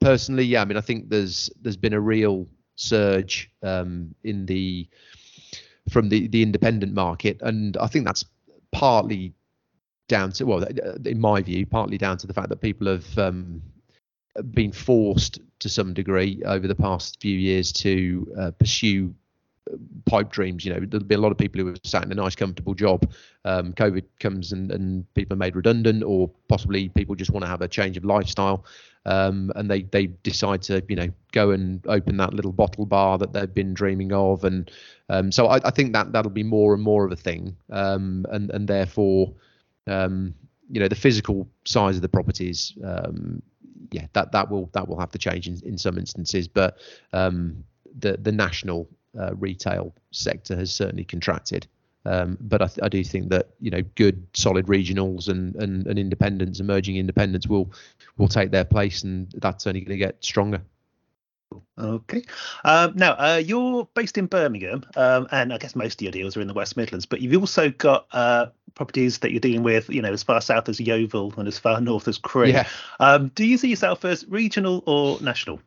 personally, 0.00 0.44
yeah, 0.44 0.62
I 0.62 0.64
mean, 0.64 0.76
I 0.76 0.82
think 0.82 1.08
there's 1.08 1.50
there's 1.62 1.76
been 1.76 1.94
a 1.94 2.00
real 2.00 2.46
surge 2.76 3.50
um, 3.62 4.14
in 4.24 4.46
the 4.46 4.88
from 5.90 6.08
the 6.08 6.28
the 6.28 6.42
independent 6.42 6.92
market, 6.92 7.40
and 7.42 7.76
I 7.78 7.86
think 7.86 8.04
that's 8.04 8.24
partly 8.72 9.32
down 10.12 10.30
to 10.30 10.44
well, 10.44 10.62
in 11.06 11.18
my 11.18 11.40
view, 11.40 11.64
partly 11.64 11.96
down 11.96 12.18
to 12.18 12.26
the 12.26 12.34
fact 12.34 12.50
that 12.50 12.60
people 12.60 12.86
have 12.86 13.18
um, 13.18 13.62
been 14.50 14.70
forced 14.70 15.40
to 15.58 15.70
some 15.70 15.94
degree 15.94 16.42
over 16.44 16.68
the 16.68 16.74
past 16.74 17.18
few 17.18 17.38
years 17.38 17.72
to 17.72 18.30
uh, 18.38 18.50
pursue 18.50 19.14
uh, 19.72 19.76
pipe 20.04 20.30
dreams. 20.30 20.66
You 20.66 20.74
know, 20.74 20.80
there'll 20.80 21.06
be 21.06 21.14
a 21.14 21.18
lot 21.18 21.32
of 21.32 21.38
people 21.38 21.62
who 21.62 21.68
are 21.72 21.76
sat 21.82 22.04
in 22.04 22.12
a 22.12 22.14
nice, 22.14 22.36
comfortable 22.36 22.74
job. 22.74 23.10
Um, 23.46 23.72
COVID 23.72 24.04
comes 24.20 24.52
and, 24.52 24.70
and 24.70 25.14
people 25.14 25.32
are 25.32 25.38
made 25.38 25.56
redundant, 25.56 26.02
or 26.02 26.30
possibly 26.46 26.90
people 26.90 27.14
just 27.14 27.30
want 27.30 27.44
to 27.44 27.48
have 27.48 27.62
a 27.62 27.68
change 27.68 27.96
of 27.96 28.04
lifestyle, 28.04 28.66
um, 29.06 29.50
and 29.56 29.70
they 29.70 29.80
they 29.80 30.08
decide 30.24 30.60
to 30.64 30.82
you 30.90 30.96
know 30.96 31.08
go 31.32 31.52
and 31.52 31.86
open 31.86 32.18
that 32.18 32.34
little 32.34 32.52
bottle 32.52 32.84
bar 32.84 33.16
that 33.16 33.32
they've 33.32 33.54
been 33.54 33.72
dreaming 33.72 34.12
of, 34.12 34.44
and 34.44 34.70
um, 35.08 35.32
so 35.32 35.46
I, 35.46 35.56
I, 35.64 35.70
think 35.70 35.94
that 35.94 36.12
that'll 36.12 36.30
be 36.30 36.42
more 36.42 36.74
and 36.74 36.82
more 36.82 37.06
of 37.06 37.12
a 37.12 37.16
thing, 37.16 37.56
um, 37.70 38.26
and 38.30 38.50
and 38.50 38.68
therefore 38.68 39.32
um, 39.86 40.34
you 40.70 40.80
know 40.80 40.88
the 40.88 40.94
physical 40.94 41.48
size 41.64 41.96
of 41.96 42.02
the 42.02 42.08
properties 42.08 42.72
um, 42.84 43.42
yeah 43.90 44.06
that 44.12 44.32
that 44.32 44.50
will 44.50 44.70
that 44.72 44.88
will 44.88 44.98
have 44.98 45.10
to 45.10 45.18
change 45.18 45.46
in, 45.46 45.60
in 45.64 45.78
some 45.78 45.98
instances. 45.98 46.48
But 46.48 46.78
um, 47.12 47.64
the 47.98 48.16
the 48.16 48.32
national 48.32 48.88
uh, 49.18 49.34
retail 49.34 49.94
sector 50.10 50.56
has 50.56 50.74
certainly 50.74 51.04
contracted. 51.04 51.66
Um, 52.04 52.36
but 52.40 52.60
I, 52.60 52.66
th- 52.66 52.80
I, 52.82 52.88
do 52.88 53.04
think 53.04 53.28
that 53.28 53.50
you 53.60 53.70
know 53.70 53.82
good 53.94 54.26
solid 54.34 54.66
regionals 54.66 55.28
and, 55.28 55.54
and, 55.54 55.86
and 55.86 56.00
independents 56.00 56.58
emerging 56.58 56.96
independents 56.96 57.46
will 57.46 57.72
will 58.16 58.26
take 58.26 58.50
their 58.50 58.64
place 58.64 59.04
and 59.04 59.32
that's 59.36 59.68
only 59.68 59.82
going 59.82 59.96
to 59.96 60.04
get 60.04 60.24
stronger. 60.24 60.62
Okay. 61.78 62.22
Um, 62.64 62.92
now, 62.96 63.12
uh, 63.12 63.42
you're 63.44 63.88
based 63.94 64.18
in 64.18 64.26
Birmingham, 64.26 64.84
um, 64.96 65.28
and 65.30 65.52
I 65.52 65.58
guess 65.58 65.76
most 65.76 66.00
of 66.00 66.02
your 66.02 66.12
deals 66.12 66.36
are 66.36 66.40
in 66.40 66.48
the 66.48 66.54
West 66.54 66.76
Midlands, 66.76 67.06
but 67.06 67.20
you've 67.20 67.40
also 67.40 67.70
got 67.70 68.06
uh, 68.12 68.46
properties 68.74 69.18
that 69.18 69.30
you're 69.30 69.40
dealing 69.40 69.62
with, 69.62 69.88
you 69.90 70.02
know, 70.02 70.12
as 70.12 70.22
far 70.22 70.40
south 70.40 70.68
as 70.68 70.80
Yeovil 70.80 71.34
and 71.36 71.48
as 71.48 71.58
far 71.58 71.80
north 71.80 72.08
as 72.08 72.18
Crewe. 72.18 72.48
Yeah. 72.48 72.68
Um, 73.00 73.30
do 73.34 73.44
you 73.44 73.58
see 73.58 73.68
yourself 73.68 74.04
as 74.04 74.26
regional 74.28 74.82
or 74.86 75.20
national? 75.20 75.60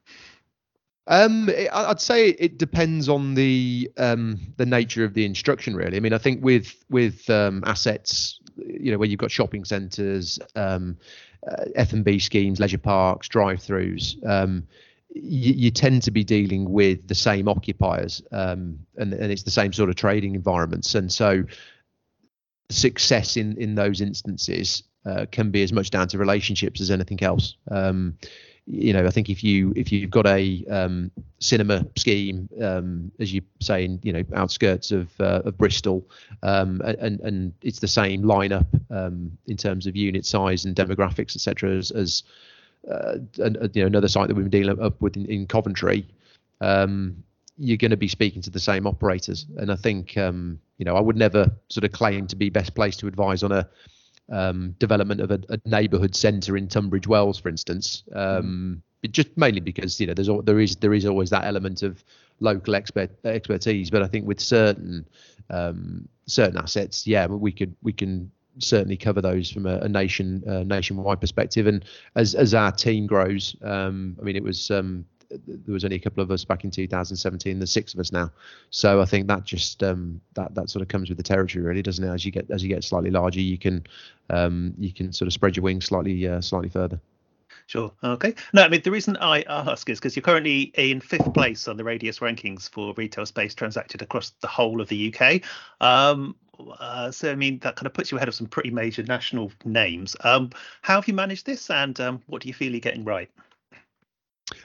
Um, 1.08 1.52
I'd 1.72 2.02
say 2.02 2.30
it 2.30 2.58
depends 2.58 3.08
on 3.10 3.36
the 3.36 3.92
um, 3.98 4.40
the 4.58 4.66
nature 4.66 5.04
of 5.04 5.14
the 5.14 5.24
instruction, 5.24 5.76
really. 5.76 5.98
I 5.98 6.00
mean, 6.00 6.14
I 6.14 6.18
think 6.18 6.44
with 6.44 6.84
with 6.90 7.30
um, 7.30 7.64
assets, 7.66 8.40
you 8.58 8.92
know, 8.92 8.98
where 8.98 9.08
you've 9.08 9.20
got 9.20 9.30
shopping 9.30 9.66
centres, 9.66 10.40
um, 10.56 10.98
uh, 11.48 11.66
F 11.76 11.94
and 11.94 12.04
B 12.04 12.18
schemes, 12.18 12.60
leisure 12.60 12.80
parks, 12.80 13.28
drive-throughs, 13.28 14.26
um, 14.28 14.68
you, 15.14 15.54
you, 15.54 15.72
tend 15.72 16.02
to 16.04 16.12
be 16.12 16.24
dealing 16.24 16.72
with 16.72 17.08
the 17.08 17.16
same 17.16 17.48
occupiers, 17.48 18.24
um, 18.32 18.80
and 18.98 19.14
and 19.14 19.32
it's 19.32 19.44
the 19.44 19.52
same 19.52 19.74
sort 19.74 19.90
of 19.90 19.96
trading 19.96 20.34
environments, 20.34 20.96
and 20.96 21.12
so 21.14 21.44
success 22.70 23.38
in 23.38 23.58
in 23.58 23.76
those 23.76 24.02
instances 24.02 24.84
uh, 25.06 25.26
can 25.32 25.52
be 25.52 25.64
as 25.64 25.72
much 25.72 25.90
down 25.90 26.08
to 26.10 26.18
relationships 26.18 26.82
as 26.82 26.92
anything 26.92 27.22
else. 27.22 27.56
Um, 27.70 28.18
you 28.68 28.94
know, 28.94 29.06
I 29.06 29.12
think 29.12 29.30
if 29.30 29.44
you 29.44 29.74
if 29.76 29.92
you've 29.92 30.10
got 30.10 30.26
a 30.26 30.66
um, 30.70 31.12
cinema 31.40 31.86
scheme, 31.96 32.50
um, 32.62 33.12
as 33.20 33.32
you 33.32 33.42
say, 33.62 33.86
in 33.86 34.00
you 34.02 34.12
know 34.12 34.24
outskirts 34.34 34.92
of 34.92 35.10
uh, 35.20 35.44
of 35.46 35.58
Bristol, 35.58 36.08
um, 36.42 36.82
and 36.84 37.20
and 37.20 37.54
it's 37.62 37.80
the 37.80 37.88
same 37.88 38.24
lineup 38.24 38.66
um, 38.90 39.32
in 39.46 39.56
terms 39.56 39.86
of 39.86 39.96
unit 39.96 40.26
size 40.26 40.66
and 40.66 40.76
demographics, 40.76 41.36
etc. 41.36 41.78
As, 41.78 41.92
as 41.92 42.24
uh, 42.90 43.18
and, 43.38 43.58
uh, 43.58 43.68
you 43.74 43.82
know 43.82 43.88
another 43.88 44.08
site 44.08 44.28
that 44.28 44.36
we've 44.36 44.50
been 44.50 44.62
dealing 44.62 44.82
up 44.82 45.00
with 45.00 45.16
in, 45.16 45.28
in 45.28 45.46
Coventry, 45.46 46.08
um, 46.62 47.24
you're 47.58 47.78
going 47.78 47.92
to 47.92 47.98
be 47.98 48.08
speaking 48.08 48.42
to 48.42 48.50
the 48.50 48.60
same 48.60 48.86
operators. 48.86 49.46
And 49.58 49.72
I 49.72 49.76
think, 49.76 50.18
um, 50.18 50.60
you 50.78 50.86
know, 50.86 50.96
I 50.96 51.00
would 51.00 51.16
never 51.16 51.50
sort 51.70 51.84
of 51.84 51.92
claim 51.92 52.28
to 52.28 52.36
be 52.36 52.50
best 52.50 52.76
placed 52.76 53.00
to 53.00 53.08
advise 53.08 53.44
on 53.44 53.52
a 53.52 53.68
um, 54.32 54.76
development 54.80 55.22
of 55.22 55.32
a, 55.32 55.40
a 55.50 55.60
neighbourhood 55.66 56.16
centre 56.16 56.58
in 56.58 56.68
Tunbridge 56.68 57.08
Wells, 57.08 57.40
for 57.40 57.50
instance. 57.50 58.04
Um, 58.14 58.82
just 59.12 59.38
mainly 59.38 59.60
because 59.60 60.00
you 60.00 60.08
know 60.08 60.14
there's 60.14 60.30
there 60.44 60.60
is 60.60 60.76
there 60.78 60.94
is 60.94 61.06
always 61.06 61.30
that 61.30 61.46
element 61.46 61.84
of 61.84 62.04
local 62.40 62.76
expert 62.76 63.12
expertise. 63.24 63.90
But 63.90 64.02
I 64.02 64.08
think 64.08 64.28
with 64.28 64.40
certain 64.40 65.08
um, 65.50 66.08
certain 66.26 66.58
assets, 66.58 67.06
yeah, 67.06 67.28
we 67.28 67.52
could 67.52 67.76
we 67.84 67.94
can 67.94 68.32
certainly 68.58 68.98
cover 68.98 69.22
those 69.22 69.52
from 69.52 69.66
a, 69.66 69.80
a 69.80 69.90
nation 69.90 70.44
uh, 70.48 70.64
nationwide 70.64 71.22
perspective. 71.22 71.68
And 71.68 71.86
as 72.16 72.36
as 72.36 72.54
our 72.54 72.72
team 72.72 73.08
grows, 73.08 73.56
um, 73.62 74.18
I 74.20 74.24
mean, 74.24 74.36
it 74.36 74.44
was 74.44 74.72
um, 74.72 75.06
there 75.30 75.74
was 75.74 75.84
only 75.84 75.98
a 75.98 76.00
couple 76.00 76.24
of 76.24 76.32
us 76.32 76.46
back 76.46 76.64
in 76.64 76.72
2017. 76.72 77.60
There's 77.60 77.72
six 77.72 77.94
of 77.94 78.00
us 78.00 78.12
now, 78.12 78.32
so 78.70 79.02
I 79.02 79.06
think 79.06 79.28
that 79.28 79.44
just 79.44 79.84
um, 79.84 80.22
that 80.34 80.56
that 80.56 80.70
sort 80.70 80.82
of 80.82 80.88
comes 80.88 81.10
with 81.10 81.18
the 81.18 81.24
territory, 81.24 81.64
really, 81.64 81.82
doesn't 81.82 82.04
it? 82.04 82.12
As 82.12 82.26
you 82.26 82.32
get 82.32 82.50
as 82.52 82.64
you 82.64 82.70
get 82.70 82.84
slightly 82.84 83.12
larger, 83.12 83.42
you 83.42 83.58
can 83.58 83.86
um, 84.30 84.74
you 84.78 84.94
can 84.94 85.14
sort 85.14 85.28
of 85.28 85.34
spread 85.34 85.56
your 85.56 85.64
wings 85.64 85.86
slightly 85.86 86.28
uh, 86.28 86.42
slightly 86.42 86.70
further. 86.70 87.00
Sure. 87.68 87.92
Okay. 88.04 88.36
No, 88.54 88.64
I 88.64 88.70
mean 88.70 88.82
the 88.82 88.92
reason 88.92 89.18
I 89.18 89.42
ask 89.44 89.90
is 89.90 90.00
because 90.00 90.16
you're 90.16 90.24
currently 90.24 90.72
in 90.76 91.02
fifth 91.02 91.34
place 91.34 91.68
on 91.68 91.78
the 91.78 91.84
Radius 91.84 92.20
rankings 92.20 92.70
for 92.70 92.94
retail 92.96 93.26
space 93.26 93.56
transacted 93.56 94.02
across 94.02 94.32
the 94.42 94.48
whole 94.48 94.82
of 94.82 94.88
the 94.88 95.14
UK. 95.14 95.42
Um, 95.82 96.36
uh, 96.80 97.12
so 97.12 97.32
I 97.32 97.36
mean 97.36 97.60
that 97.60 97.76
kind 97.76 97.88
of 97.88 97.94
puts 97.94 98.12
you 98.12 98.18
ahead 98.18 98.28
of 98.28 98.36
some 98.36 98.48
pretty 98.48 98.70
major 98.70 99.04
national 99.04 99.52
names. 99.64 100.16
Um, 100.24 100.52
how 100.82 100.96
have 100.96 101.08
you 101.08 101.14
managed 101.14 101.46
this, 101.46 101.70
and 101.70 102.00
um, 102.00 102.22
what 102.28 102.42
do 102.42 102.48
you 102.48 102.54
feel 102.54 102.72
you're 102.72 102.80
getting 102.80 103.04
right? 103.04 103.30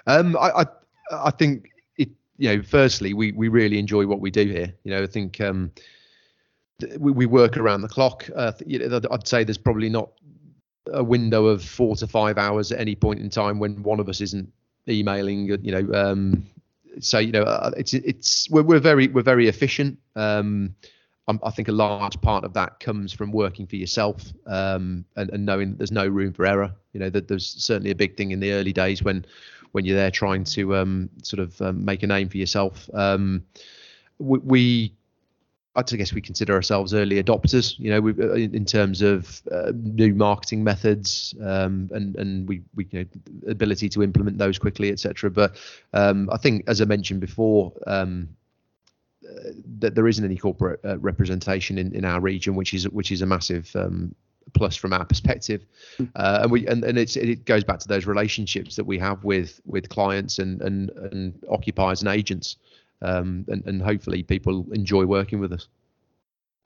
Um, 0.07 0.37
I, 0.37 0.63
I, 0.63 0.67
I 1.13 1.31
think 1.31 1.71
it. 1.97 2.09
You 2.39 2.57
know, 2.57 2.63
firstly, 2.63 3.15
we 3.15 3.33
we 3.33 3.49
really 3.49 3.79
enjoy 3.79 4.07
what 4.07 4.21
we 4.21 4.31
do 4.31 4.47
here. 4.47 4.75
You 4.85 4.93
know, 4.93 5.03
I 5.03 5.07
think 5.07 5.41
um, 5.41 5.71
we, 6.99 7.13
we 7.13 7.27
work 7.27 7.57
around 7.57 7.83
the 7.83 7.89
clock. 7.89 8.29
Uh, 8.35 8.53
I'd 9.11 9.29
say 9.29 9.45
there's 9.45 9.59
probably 9.59 9.89
not 9.89 10.11
a 10.93 11.05
window 11.05 11.47
of 11.47 11.63
four 11.63 11.97
to 11.97 12.07
five 12.07 12.39
hours 12.39 12.73
at 12.73 12.81
any 12.81 12.95
point 12.95 13.21
in 13.21 13.31
time 13.31 13.59
when 13.59 13.83
one 13.83 14.01
of 14.01 14.09
us 14.09 14.21
isn't 14.21 14.51
emailing. 14.89 15.47
You 15.63 15.83
know, 15.83 15.95
um, 15.95 16.47
so 17.01 17.19
you 17.19 17.33
know, 17.33 17.43
uh, 17.43 17.71
it's 17.77 17.95
it's 17.95 18.49
we're, 18.51 18.63
we're 18.63 18.81
very 18.81 19.09
we're 19.09 19.23
very 19.23 19.49
efficient. 19.49 19.99
Um, 20.17 20.75
I 21.45 21.51
think 21.51 21.69
a 21.69 21.73
large 21.73 22.21
part 22.21 22.45
of 22.45 22.53
that 22.55 22.81
comes 22.81 23.13
from 23.13 23.31
working 23.31 23.67
for 23.67 23.77
yourself 23.77 24.33
um, 24.47 25.05
and, 25.15 25.31
and, 25.31 25.47
knowing 25.47 25.71
that 25.71 25.79
there's 25.79 25.93
no 25.93 26.09
room 26.09 26.33
for 26.33 26.45
error. 26.45 26.73
You 26.93 26.99
know, 26.99 27.11
that 27.11 27.29
there's 27.29 27.47
certainly 27.47 27.93
a 27.93 27.95
big 27.95 28.17
thing 28.17 28.33
in 28.33 28.41
the 28.41 28.53
early 28.53 28.73
days 28.73 29.05
when 29.05 29.25
when 29.73 29.85
you're 29.85 29.97
there 29.97 30.11
trying 30.11 30.45
to 30.45 30.77
um, 30.77 31.11
sort 31.23 31.41
of 31.41 31.61
um, 31.63 31.85
make 31.85 32.03
a 32.03 32.07
name 32.07 32.29
for 32.29 32.39
yourself. 32.39 32.89
Um, 32.95 33.45
we, 34.19 34.39
we 34.39 34.95
I 35.77 35.83
guess 35.83 36.13
we 36.13 36.21
consider 36.21 36.55
ourselves 36.55 36.93
early 36.93 37.23
adopters, 37.23 37.79
you 37.79 37.91
know, 37.91 38.01
we, 38.01 38.13
uh, 38.13 38.33
in 38.33 38.65
terms 38.65 39.03
of 39.03 39.41
uh, 39.53 39.71
new 39.75 40.15
marketing 40.15 40.65
methods 40.65 41.33
um, 41.41 41.89
and 41.93 42.17
and 42.17 42.49
we 42.49 42.63
we 42.75 42.89
you 42.91 43.01
know 43.01 43.51
ability 43.51 43.89
to 43.91 44.03
implement 44.03 44.39
those 44.39 44.59
quickly, 44.59 44.91
etc. 44.91 45.31
But 45.31 45.57
um, 45.93 46.29
I 46.33 46.39
think, 46.39 46.65
as 46.67 46.81
I 46.81 46.87
mentioned 46.87 47.21
before, 47.21 47.73
um, 47.87 48.29
uh, 49.25 49.51
that 49.79 49.95
there 49.95 50.09
isn't 50.09 50.25
any 50.25 50.37
corporate 50.37 50.81
uh, 50.85 50.99
representation 50.99 51.79
in, 51.79 51.95
in 51.95 52.05
our 52.05 52.21
region, 52.21 52.57
which 52.57 52.75
is 52.75 52.89
which 52.89 53.13
is 53.13 53.23
a 53.23 53.27
massive 53.27 53.71
um, 53.77 54.15
plus 54.55 54.77
from 54.77 54.93
our 54.93 55.05
perspective. 55.05 55.65
Uh, 56.17 56.41
and 56.43 56.51
we 56.51 56.67
and, 56.67 56.85
and 56.85 56.99
it's 56.99 57.17
it 57.17 57.45
goes 57.45 57.65
back 57.65 57.79
to 57.79 57.89
those 57.89 58.07
relationships 58.07 58.77
that 58.77 58.85
we 58.85 58.99
have 58.99 59.23
with 59.25 59.61
with 59.65 59.89
clients 59.89 60.39
and 60.39 60.61
and, 60.63 60.91
and 60.91 61.45
occupiers 61.49 62.03
and 62.03 62.09
agents 62.09 62.57
um, 63.03 63.45
and, 63.49 63.65
and 63.67 63.83
hopefully 63.83 64.23
people 64.23 64.67
enjoy 64.73 65.05
working 65.05 65.41
with 65.41 65.53
us. 65.53 65.69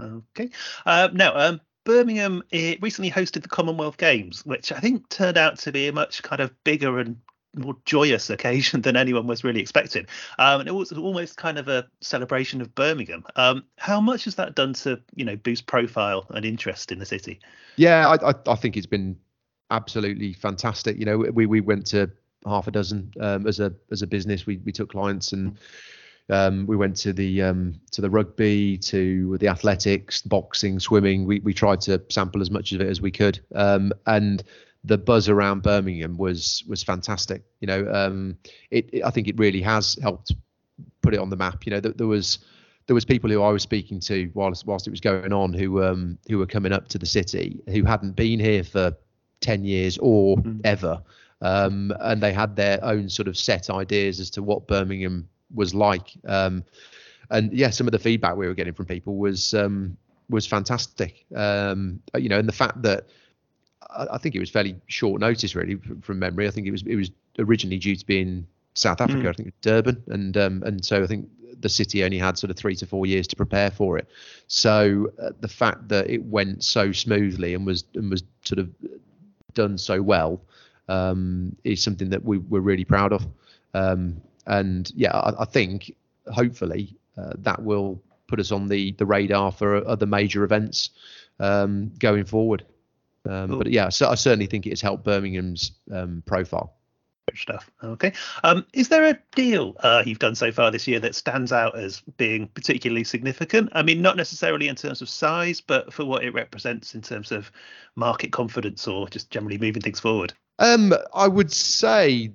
Okay. 0.01 0.51
Uh, 0.85 1.09
now, 1.13 1.37
um, 1.37 1.61
Birmingham 1.85 2.43
recently 2.53 3.11
hosted 3.11 3.43
the 3.43 3.49
Commonwealth 3.49 3.97
Games, 3.97 4.45
which 4.45 4.73
I 4.73 4.81
think 4.81 5.09
turned 5.09 5.37
out 5.37 5.59
to 5.61 5.73
be 5.73 5.89
a 5.89 5.93
much 5.93 6.23
kind 6.23 6.41
of 6.41 6.53
bigger 6.65 6.99
and 6.99 7.17
more 7.57 7.77
joyous 7.85 8.31
occasion 8.31 8.83
than 8.83 8.97
anyone 8.97 9.27
was 9.27 9.45
really 9.45 9.61
expecting. 9.61 10.07
Um, 10.39 10.61
and 10.61 10.69
it 10.69 10.73
was 10.73 10.93
almost 10.93 11.37
kind 11.37 11.59
of 11.59 11.69
a 11.69 11.87
celebration 12.01 12.61
of 12.61 12.75
Birmingham. 12.75 13.25
Um, 13.37 13.65
how 13.79 14.01
much 14.01 14.25
has 14.25 14.35
that 14.37 14.55
done 14.55 14.75
to 14.75 15.01
you 15.15 15.25
know 15.25 15.37
boost 15.37 15.67
profile 15.67 16.27
and 16.31 16.45
interest 16.45 16.93
in 16.93 16.99
the 16.99 17.07
city? 17.07 17.41
Yeah, 17.77 18.09
I, 18.09 18.31
I, 18.31 18.35
I 18.47 18.55
think 18.55 18.77
it's 18.77 18.87
been 18.87 19.17
absolutely 19.71 20.33
fantastic. 20.33 20.99
You 20.99 21.05
know, 21.05 21.19
we 21.19 21.47
we 21.47 21.61
went 21.61 21.87
to 21.87 22.11
half 22.47 22.67
a 22.67 22.71
dozen 22.71 23.13
um, 23.21 23.47
as 23.47 23.61
a 23.61 23.73
as 23.91 24.03
a 24.03 24.07
business. 24.07 24.47
We 24.47 24.59
we 24.59 24.73
took 24.73 24.91
clients 24.91 25.33
and 25.33 25.59
um, 26.31 26.67
we 26.67 26.77
went 26.77 26.97
to 26.99 27.13
the 27.13 27.43
um, 27.43 27.81
to 27.91 28.01
the 28.01 28.11
rugby, 28.11 28.79
to 28.79 29.37
the 29.39 29.49
athletics, 29.49 30.23
boxing, 30.23 30.81
swimming. 30.81 31.25
We 31.27 31.41
we 31.41 31.53
tried 31.53 31.81
to 31.83 32.03
sample 32.09 32.41
as 32.41 32.51
much 32.51 32.73
of 32.73 32.81
it 32.81 32.89
as 32.89 33.01
we 33.01 33.11
could, 33.11 33.41
um, 33.55 33.93
and 34.07 34.43
the 34.85 34.99
buzz 34.99 35.29
around 35.29 35.63
Birmingham 35.63 36.17
was 36.17 36.63
was 36.69 36.83
fantastic. 36.83 37.43
You 37.61 37.67
know, 37.67 37.93
um, 37.93 38.37
it, 38.71 38.89
it, 38.93 39.05
I 39.05 39.11
think 39.11 39.29
it 39.29 39.39
really 39.39 39.63
has 39.63 39.99
helped 40.03 40.33
put 41.03 41.15
it 41.15 41.21
on 41.21 41.31
the 41.31 41.37
map. 41.37 41.65
You 41.67 41.71
know, 41.71 41.81
there, 41.81 41.93
there 41.93 42.07
was 42.07 42.39
there 42.87 42.95
was 42.95 43.05
people 43.05 43.31
who 43.31 43.43
I 43.43 43.51
was 43.51 43.63
speaking 43.63 43.99
to 44.01 44.31
whilst 44.35 44.67
whilst 44.67 44.87
it 44.87 44.91
was 44.91 45.01
going 45.01 45.33
on 45.33 45.53
who 45.53 45.83
um, 45.83 46.19
who 46.29 46.39
were 46.39 46.47
coming 46.47 46.73
up 46.73 46.89
to 46.89 46.99
the 46.99 47.07
city 47.07 47.61
who 47.69 47.85
hadn't 47.85 48.13
been 48.13 48.39
here 48.39 48.63
for 48.63 48.95
ten 49.41 49.65
years 49.65 49.99
or 49.99 50.37
mm. 50.37 50.61
ever. 50.65 51.03
Um, 51.41 51.93
and 52.01 52.23
they 52.23 52.33
had 52.33 52.57
their 52.57 52.83
own 52.83 53.11
sort 53.11 53.29
of 53.29 53.37
set 53.37 53.69
ideas 53.69 54.19
as 54.19 54.31
to 54.31 54.43
what 54.43 54.67
Birmingham 54.67 55.29
was 55.55 55.75
like. 55.75 56.13
Um, 56.27 56.65
and 57.31 57.53
yeah, 57.53 57.71
some 57.71 57.87
of 57.87 57.93
the 57.93 57.99
feedback 57.99 58.37
we 58.37 58.47
were 58.47 58.55
getting 58.55 58.73
from 58.73 58.87
people 58.87 59.17
was 59.17 59.53
um, 59.55 59.97
was 60.31 60.47
fantastic. 60.47 61.25
Um, 61.35 62.01
you 62.17 62.29
know, 62.29 62.39
and 62.39 62.49
the 62.49 62.53
fact 62.53 62.83
that 62.83 63.09
I, 63.97 64.19
think 64.19 64.35
it 64.35 64.41
was 64.41 64.51
fairly 64.51 64.77
short 64.87 65.21
notice, 65.21 65.55
really, 65.55 65.77
from, 65.77 66.01
from, 66.01 66.19
memory. 66.19 66.47
I 66.47 66.51
think 66.51 66.67
it 66.67 66.71
was 66.71 66.83
it 66.83 66.97
was 66.97 67.11
originally 67.39 67.79
due 67.79 67.97
to 67.97 68.07
be 68.07 68.21
in 68.21 68.47
South 68.75 69.01
Africa. 69.01 69.27
Mm. 69.27 69.29
I 69.29 69.33
think 69.33 69.55
Durban, 69.61 70.03
and 70.09 70.37
um, 70.37 70.63
and 70.65 70.85
so 70.85 71.03
I 71.03 71.07
think 71.07 71.29
the 71.61 71.69
city 71.69 72.05
only 72.05 72.19
had 72.19 72.37
sort 72.37 72.51
of 72.51 72.57
three 72.57 72.77
to 72.77 72.87
four 72.87 73.07
years 73.07 73.27
to 73.29 73.37
prepare 73.37 73.71
for 73.71 73.99
it. 73.99 74.09
So 74.49 75.11
uh, 75.23 75.31
the 75.41 75.49
fact 75.49 75.89
that 75.89 76.11
it 76.11 76.23
went 76.25 76.65
so 76.65 76.93
smoothly 76.93 77.55
and 77.55 77.65
was 77.67 77.85
and 77.95 78.11
was 78.11 78.23
sort 78.43 78.59
of 78.59 78.71
done 79.55 79.79
so 79.79 80.03
well 80.03 80.41
um, 80.89 81.57
is 81.65 81.83
something 81.83 82.11
that 82.11 82.25
we 82.25 82.39
were 82.39 82.61
really 82.61 82.85
proud 82.85 83.13
of. 83.13 83.27
Um, 83.73 84.21
and 84.47 84.93
yeah, 84.95 85.17
I, 85.17 85.43
I 85.43 85.45
think 85.45 85.95
hopefully 86.33 86.95
uh, 87.17 87.33
that 87.39 87.63
will 87.63 88.01
put 88.27 88.41
us 88.41 88.53
on 88.53 88.69
the 88.69 88.93
the 88.93 89.07
radar 89.07 89.53
for 89.53 89.87
other 89.87 90.07
major 90.07 90.45
events 90.45 90.91
um, 91.41 91.93
going 91.99 92.25
forward. 92.25 92.65
Um, 93.29 93.49
cool. 93.49 93.59
But 93.59 93.71
yeah, 93.71 93.89
so 93.89 94.09
I 94.09 94.15
certainly 94.15 94.47
think 94.47 94.67
it 94.67 94.71
has 94.71 94.81
helped 94.81 95.05
Birmingham's 95.05 95.73
um, 95.93 96.23
profile. 96.27 96.75
Good 97.29 97.39
stuff. 97.39 97.71
Okay. 97.83 98.13
Um, 98.43 98.67
is 98.75 98.89
there 98.89 99.07
a 99.07 99.19
deal 99.35 99.77
uh, 99.81 100.03
you've 100.05 100.19
done 100.19 100.35
so 100.35 100.53
far 100.53 100.71
this 100.71 100.87
year 100.87 101.01
that 101.01 101.15
stands 101.15 101.53
out 101.53 101.79
as 101.79 102.01
being 102.19 102.49
particularly 102.49 103.05
significant? 103.05 103.71
I 103.73 103.83
mean, 103.83 104.03
not 104.03 104.17
necessarily 104.17 104.69
in 104.69 104.77
terms 104.77 105.01
of 105.01 105.09
size, 105.09 105.61
but 105.61 105.93
for 105.93 106.05
what 106.05 106.23
it 106.23 106.35
represents 106.35 106.95
in 106.95 107.01
terms 107.01 107.33
of 107.33 107.51
market 107.97 108.31
confidence 108.31 108.87
or 108.87 109.09
just 109.09 109.31
generally 109.31 109.57
moving 109.57 109.81
things 109.81 110.01
forward. 110.01 110.35
Um, 110.59 110.93
I 111.15 111.27
would 111.27 111.51
say 111.51 112.31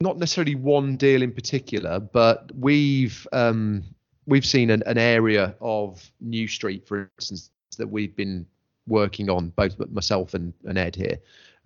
not 0.00 0.18
necessarily 0.18 0.54
one 0.54 0.96
deal 0.96 1.22
in 1.22 1.32
particular, 1.32 2.00
but 2.00 2.50
we've 2.54 3.26
um, 3.32 3.84
we've 4.26 4.46
seen 4.46 4.70
an, 4.70 4.82
an, 4.86 4.98
area 4.98 5.54
of 5.60 6.10
New 6.20 6.46
Street, 6.48 6.86
for 6.86 7.10
instance, 7.18 7.50
that 7.78 7.88
we've 7.88 8.14
been 8.16 8.46
working 8.90 9.30
on, 9.30 9.50
both 9.50 9.78
myself 9.90 10.34
and, 10.34 10.52
and 10.64 10.76
Ed 10.76 10.96
here. 10.96 11.18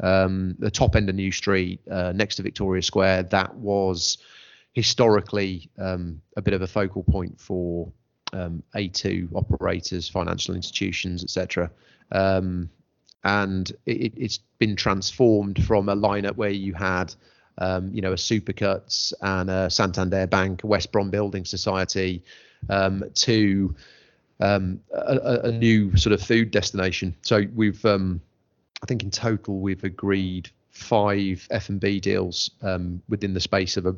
Um, 0.02 0.54
the 0.58 0.70
top 0.70 0.94
end 0.94 1.08
of 1.08 1.14
New 1.14 1.32
Street, 1.32 1.80
uh, 1.90 2.12
next 2.14 2.36
to 2.36 2.42
Victoria 2.42 2.82
Square, 2.82 3.24
that 3.24 3.54
was 3.56 4.18
historically 4.72 5.70
um, 5.78 6.20
a 6.36 6.42
bit 6.42 6.54
of 6.54 6.62
a 6.62 6.66
focal 6.66 7.02
point 7.02 7.40
for 7.40 7.90
um, 8.32 8.62
A2 8.76 9.28
operators, 9.34 10.08
financial 10.08 10.54
institutions, 10.54 11.22
etc. 11.24 11.70
Um, 12.12 12.70
and 13.22 13.72
it, 13.86 14.20
has 14.20 14.38
been 14.58 14.76
transformed 14.76 15.64
from 15.64 15.88
a 15.88 15.96
lineup 15.96 16.36
where 16.36 16.50
you 16.50 16.74
had 16.74 17.14
um, 17.58 17.90
you 17.92 18.02
know, 18.02 18.12
a 18.12 18.16
Supercuts 18.16 19.12
and 19.20 19.48
a 19.48 19.70
Santander 19.70 20.26
Bank, 20.26 20.64
a 20.64 20.66
West 20.66 20.92
Brom 20.92 21.10
Building 21.10 21.44
Society, 21.44 22.22
um, 22.68 23.04
to 23.14 23.74
um, 24.40 24.80
a, 24.92 25.40
a, 25.44 25.52
new 25.52 25.96
sort 25.96 26.12
of 26.12 26.20
food 26.20 26.50
destination. 26.50 27.14
So 27.22 27.44
we've, 27.54 27.84
um, 27.84 28.20
I 28.82 28.86
think 28.86 29.02
in 29.02 29.10
total 29.10 29.60
we've 29.60 29.84
agreed 29.84 30.50
five 30.70 31.46
F&B 31.50 32.00
deals 32.00 32.50
um, 32.62 33.00
within 33.08 33.32
the 33.32 33.40
space 33.40 33.76
of 33.76 33.86
a, 33.86 33.94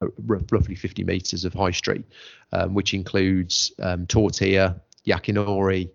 a 0.00 0.06
roughly 0.26 0.74
50 0.74 1.04
meters 1.04 1.44
of 1.44 1.52
high 1.52 1.70
street, 1.70 2.04
um, 2.52 2.74
which 2.74 2.94
includes 2.94 3.72
Tortilla, 4.08 4.80
Yakinori, 5.06 5.90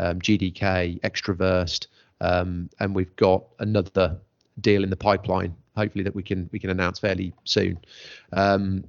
GDK, 0.00 1.00
Extraverst, 1.02 1.86
and 2.20 2.94
we've 2.94 3.14
got 3.16 3.44
another 3.58 4.16
deal 4.60 4.84
in 4.84 4.90
the 4.90 4.96
pipeline 4.96 5.54
hopefully 5.76 6.04
that 6.04 6.14
we 6.14 6.22
can 6.22 6.48
we 6.52 6.58
can 6.58 6.70
announce 6.70 6.98
fairly 6.98 7.32
soon. 7.44 7.78
Um, 8.32 8.84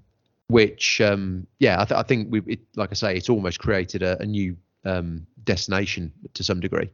which 0.53 1.01
um, 1.01 1.47
yeah, 1.57 1.81
I, 1.81 1.85
th- 1.85 1.99
I 1.99 2.03
think 2.03 2.27
we 2.29 2.41
it, 2.45 2.59
like 2.75 2.91
I 2.91 2.93
say, 2.93 3.17
it's 3.17 3.27
almost 3.27 3.57
created 3.59 4.03
a, 4.03 4.21
a 4.21 4.25
new 4.25 4.55
um, 4.85 5.25
destination 5.45 6.13
to 6.35 6.43
some 6.43 6.59
degree, 6.59 6.91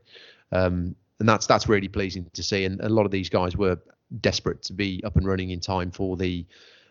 um, 0.53 0.95
and 1.19 1.27
that's 1.27 1.45
that's 1.45 1.67
really 1.67 1.89
pleasing 1.89 2.25
to 2.31 2.41
see. 2.41 2.63
And 2.63 2.79
a 2.79 2.87
lot 2.87 3.05
of 3.05 3.11
these 3.11 3.27
guys 3.27 3.57
were 3.57 3.77
desperate 4.21 4.63
to 4.63 4.73
be 4.73 5.03
up 5.03 5.17
and 5.17 5.27
running 5.27 5.49
in 5.49 5.59
time 5.59 5.91
for 5.91 6.15
the 6.15 6.45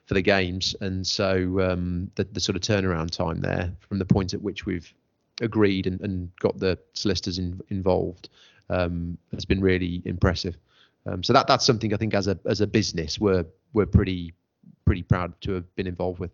for 0.05 0.13
the 0.13 0.21
games, 0.21 0.77
and 0.83 1.07
so 1.07 1.59
um, 1.61 2.11
the, 2.17 2.25
the 2.25 2.41
sort 2.41 2.55
of 2.55 2.61
turnaround 2.61 3.13
time 3.13 3.41
there 3.41 3.73
from 3.81 3.99
the 3.99 4.05
point 4.05 4.35
at 4.35 4.43
which 4.43 4.67
we've 4.67 4.93
agreed 5.41 5.87
and, 5.87 5.99
and 6.03 6.31
got 6.37 6.59
the 6.59 6.79
solicitors 6.93 7.39
in, 7.39 7.59
involved 7.71 8.29
um, 8.69 9.17
has 9.33 9.47
been 9.47 9.63
really 9.63 10.03
impressive. 10.05 10.59
Um, 11.07 11.23
so 11.23 11.33
that 11.33 11.47
that's 11.47 11.65
something 11.65 11.95
I 11.95 11.97
think 11.97 12.13
as 12.13 12.29
a 12.29 12.39
as 12.45 12.61
a 12.61 12.67
business 12.67 13.19
we're 13.19 13.47
we're 13.73 13.87
pretty 13.87 14.35
pretty 14.85 15.03
proud 15.03 15.33
to 15.41 15.53
have 15.53 15.75
been 15.75 15.87
involved 15.87 16.19
with. 16.19 16.31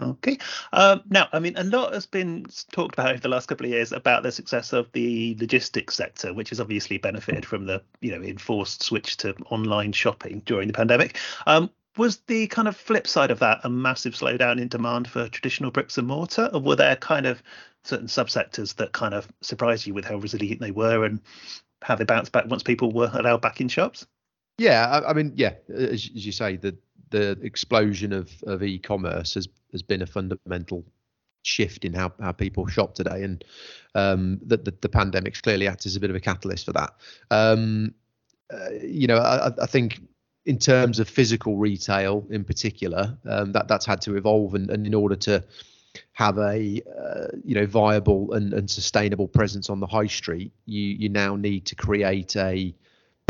Okay. 0.00 0.38
Um, 0.72 1.02
now, 1.10 1.28
I 1.32 1.38
mean, 1.38 1.56
a 1.56 1.64
lot 1.64 1.92
has 1.92 2.06
been 2.06 2.46
talked 2.72 2.94
about 2.94 3.10
over 3.10 3.20
the 3.20 3.28
last 3.28 3.46
couple 3.46 3.66
of 3.66 3.72
years 3.72 3.92
about 3.92 4.22
the 4.22 4.32
success 4.32 4.72
of 4.72 4.90
the 4.92 5.36
logistics 5.38 5.94
sector, 5.94 6.32
which 6.32 6.48
has 6.50 6.60
obviously 6.60 6.98
benefited 6.98 7.44
from 7.44 7.66
the 7.66 7.82
you 8.00 8.10
know 8.10 8.22
enforced 8.22 8.82
switch 8.82 9.16
to 9.18 9.34
online 9.50 9.92
shopping 9.92 10.42
during 10.46 10.68
the 10.68 10.74
pandemic. 10.74 11.16
Um, 11.46 11.70
was 11.96 12.18
the 12.28 12.46
kind 12.46 12.68
of 12.68 12.76
flip 12.76 13.06
side 13.06 13.30
of 13.30 13.40
that 13.40 13.60
a 13.64 13.68
massive 13.68 14.14
slowdown 14.14 14.60
in 14.60 14.68
demand 14.68 15.08
for 15.08 15.28
traditional 15.28 15.70
bricks 15.70 15.98
and 15.98 16.06
mortar, 16.06 16.48
or 16.52 16.60
were 16.60 16.76
there 16.76 16.96
kind 16.96 17.26
of 17.26 17.42
certain 17.84 18.06
subsectors 18.06 18.76
that 18.76 18.92
kind 18.92 19.14
of 19.14 19.28
surprised 19.40 19.86
you 19.86 19.94
with 19.94 20.04
how 20.04 20.16
resilient 20.16 20.60
they 20.60 20.70
were 20.70 21.04
and 21.04 21.20
how 21.82 21.94
they 21.94 22.04
bounced 22.04 22.32
back 22.32 22.46
once 22.46 22.62
people 22.62 22.92
were 22.92 23.10
allowed 23.12 23.40
back 23.42 23.60
in 23.60 23.68
shops? 23.68 24.06
Yeah, 24.58 24.86
I, 24.86 25.10
I 25.10 25.12
mean, 25.14 25.32
yeah, 25.36 25.54
as, 25.70 26.10
as, 26.14 26.26
you 26.26 26.32
say, 26.32 26.56
the 26.56 26.76
the 27.10 27.38
explosion 27.42 28.12
of, 28.12 28.30
of 28.46 28.62
e-commerce 28.62 29.34
has 29.34 29.48
has 29.72 29.82
been 29.82 30.02
a 30.02 30.06
fundamental 30.06 30.84
shift 31.42 31.84
in 31.84 31.92
how, 31.92 32.12
how 32.20 32.32
people 32.32 32.66
shop 32.66 32.94
today, 32.94 33.22
and 33.22 33.44
um, 33.94 34.40
the, 34.44 34.56
the, 34.56 34.74
the 34.80 34.88
pandemic's 34.88 35.40
clearly 35.40 35.68
acted 35.68 35.86
as 35.86 35.96
a 35.96 36.00
bit 36.00 36.10
of 36.10 36.16
a 36.16 36.20
catalyst 36.20 36.66
for 36.66 36.72
that. 36.72 36.94
Um, 37.30 37.94
uh, 38.52 38.70
you 38.82 39.06
know, 39.06 39.18
I, 39.18 39.52
I, 39.62 39.66
think 39.66 40.00
in 40.44 40.58
terms 40.58 40.98
of 40.98 41.08
physical 41.08 41.56
retail 41.56 42.26
in 42.30 42.44
particular, 42.44 43.16
um, 43.28 43.52
that 43.52 43.68
that's 43.68 43.86
had 43.86 44.00
to 44.02 44.16
evolve, 44.16 44.54
and, 44.54 44.70
and 44.70 44.86
in 44.86 44.94
order 44.94 45.16
to 45.16 45.44
have 46.12 46.38
a 46.38 46.80
uh, 46.98 47.28
you 47.44 47.54
know 47.54 47.66
viable 47.66 48.32
and, 48.32 48.52
and 48.52 48.70
sustainable 48.70 49.28
presence 49.28 49.70
on 49.70 49.80
the 49.80 49.86
high 49.86 50.06
street, 50.06 50.52
you 50.66 50.82
you 50.82 51.08
now 51.08 51.36
need 51.36 51.66
to 51.66 51.74
create 51.74 52.36
a 52.36 52.74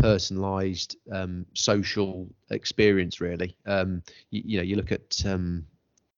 personalized 0.01 0.97
um, 1.13 1.47
social 1.55 2.29
experience 2.51 3.21
really 3.21 3.57
um, 3.67 4.03
you, 4.31 4.43
you, 4.45 4.57
know 4.59 4.63
you 4.63 4.77
look 4.77 4.93
at 4.93 5.23
um, 5.27 5.65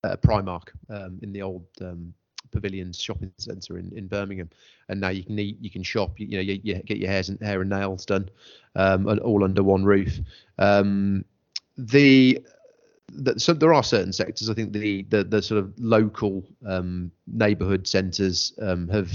uh, 0.05 0.17
primark 0.17 0.69
um, 0.91 1.19
in 1.23 1.33
the 1.33 1.43
old 1.43 1.67
um, 1.81 2.13
pavilions 2.51 3.01
shopping 3.01 3.33
center 3.39 3.79
in, 3.79 3.91
in 3.97 4.07
birmingham 4.07 4.49
and 4.89 5.01
now 5.01 5.09
you 5.09 5.25
can 5.25 5.39
eat 5.39 5.57
you 5.61 5.71
can 5.71 5.83
shop 5.83 6.19
you, 6.19 6.27
you 6.27 6.37
know 6.37 6.43
you, 6.43 6.61
you, 6.63 6.75
get 6.83 6.99
your 6.99 7.11
hairs 7.11 7.29
and 7.29 7.41
hair 7.41 7.61
and 7.61 7.71
nails 7.71 8.05
done 8.05 8.29
um, 8.77 9.07
all 9.23 9.45
under 9.45 9.63
one 9.63 9.85
roof 9.85 10.21
the 11.77 12.43
so 13.37 13.53
there 13.53 13.75
are 13.75 13.83
certain 13.83 14.13
sectors. 14.13 14.49
I 14.49 14.55
think 14.55 14.73
the 14.73 15.03
the, 15.05 15.25
the 15.25 15.43
sort 15.43 15.59
of 15.59 15.73
local 15.79 16.45
um, 16.67 17.11
neighbourhood 17.27 17.87
centres 17.87 18.53
um, 18.61 18.89
have 18.89 19.11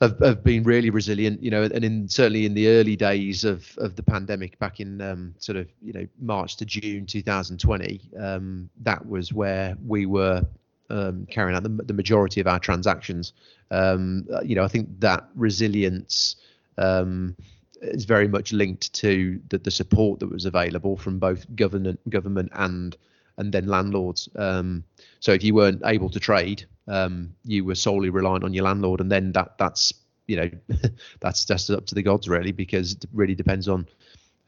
have, 0.00 0.18
have 0.20 0.42
been 0.42 0.64
really 0.64 0.90
resilient, 0.90 1.42
you 1.42 1.50
know, 1.50 1.62
and 1.62 1.84
in 1.84 2.08
certainly 2.08 2.46
in 2.46 2.54
the 2.54 2.68
early 2.68 2.96
days 2.96 3.44
of, 3.44 3.66
of 3.78 3.96
the 3.96 4.02
pandemic, 4.02 4.58
back 4.58 4.80
in 4.80 5.00
um, 5.00 5.34
sort 5.38 5.56
of 5.56 5.68
you 5.82 5.92
know 5.92 6.06
March 6.20 6.56
to 6.56 6.64
June 6.64 7.06
2020, 7.06 8.00
um, 8.18 8.70
that 8.82 9.06
was 9.06 9.32
where 9.32 9.76
we 9.86 10.06
were 10.06 10.42
um, 10.88 11.26
carrying 11.30 11.54
out 11.54 11.62
the, 11.62 11.68
the, 11.68 11.92
majority 11.92 12.40
of 12.40 12.46
our 12.46 12.58
transactions. 12.58 13.34
Um, 13.70 14.26
you 14.42 14.54
know, 14.54 14.64
I 14.64 14.68
think 14.68 14.88
that 15.00 15.28
resilience 15.34 16.36
um, 16.78 17.36
is 17.82 18.04
very 18.04 18.26
much 18.26 18.52
linked 18.52 18.92
to 18.94 19.40
the, 19.50 19.58
the 19.58 19.70
support 19.70 20.18
that 20.20 20.30
was 20.30 20.46
available 20.46 20.96
from 20.96 21.18
both 21.18 21.44
government 21.54 22.00
government 22.08 22.50
and 22.54 22.96
and 23.36 23.52
then 23.52 23.66
landlords. 23.66 24.28
Um, 24.36 24.84
so 25.20 25.32
if 25.32 25.44
you 25.44 25.54
weren't 25.54 25.82
able 25.84 26.10
to 26.10 26.20
trade, 26.20 26.64
um, 26.90 27.32
you 27.44 27.64
were 27.64 27.74
solely 27.74 28.10
reliant 28.10 28.44
on 28.44 28.52
your 28.52 28.64
landlord, 28.64 29.00
and 29.00 29.10
then 29.10 29.32
that 29.32 29.56
that's 29.58 29.92
you 30.26 30.36
know 30.36 30.50
that's 31.20 31.44
just 31.44 31.70
up 31.70 31.86
to 31.86 31.94
the 31.94 32.02
gods 32.02 32.28
really, 32.28 32.52
because 32.52 32.92
it 32.92 33.04
really 33.12 33.34
depends 33.34 33.68
on 33.68 33.86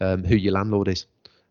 um, 0.00 0.24
who 0.24 0.37
your 0.37 0.52
landlord 0.52 0.88
is. 0.88 1.07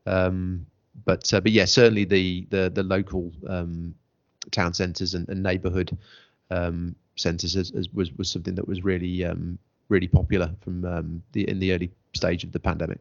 Um, 0.06 0.66
but 1.06 1.34
uh, 1.34 1.40
but 1.40 1.52
yeah, 1.52 1.66
certainly 1.66 2.04
the 2.04 2.46
the 2.50 2.70
the 2.70 2.84
local 2.84 3.32
um, 3.48 3.96
town 4.52 4.74
centres 4.74 5.14
and, 5.14 5.28
and 5.30 5.42
neighbourhood 5.42 5.98
um, 6.50 6.96
centres 7.16 7.56
was 7.94 8.12
was 8.18 8.30
something 8.30 8.56
that 8.56 8.68
was 8.68 8.84
really 8.84 9.26
really 9.88 10.08
popular 10.08 10.54
from 10.62 10.82
the 11.32 11.50
in 11.50 11.60
the 11.60 11.74
early 11.74 11.90
stage 12.14 12.44
of 12.44 12.52
the 12.52 12.60
pandemic. 12.60 13.00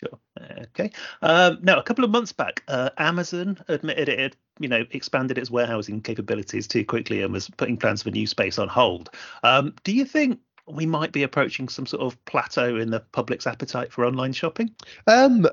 Sure. 0.00 0.18
Okay. 0.62 0.90
Um, 1.20 1.58
now, 1.62 1.78
a 1.78 1.82
couple 1.82 2.04
of 2.04 2.10
months 2.10 2.32
back, 2.32 2.62
uh, 2.68 2.90
Amazon 2.96 3.58
admitted 3.68 4.08
it 4.08 4.18
had, 4.18 4.36
you 4.58 4.68
know, 4.68 4.84
expanded 4.92 5.36
its 5.36 5.50
warehousing 5.50 6.00
capabilities 6.00 6.66
too 6.66 6.84
quickly 6.84 7.22
and 7.22 7.32
was 7.32 7.50
putting 7.50 7.76
plans 7.76 8.02
for 8.02 8.10
new 8.10 8.26
space 8.26 8.58
on 8.58 8.68
hold. 8.68 9.10
Um, 9.42 9.74
do 9.84 9.92
you 9.92 10.06
think 10.06 10.40
we 10.66 10.86
might 10.86 11.12
be 11.12 11.22
approaching 11.22 11.68
some 11.68 11.84
sort 11.84 12.02
of 12.02 12.24
plateau 12.24 12.76
in 12.76 12.90
the 12.90 13.00
public's 13.00 13.46
appetite 13.46 13.92
for 13.92 14.06
online 14.06 14.32
shopping? 14.32 14.74
Um, 15.06 15.46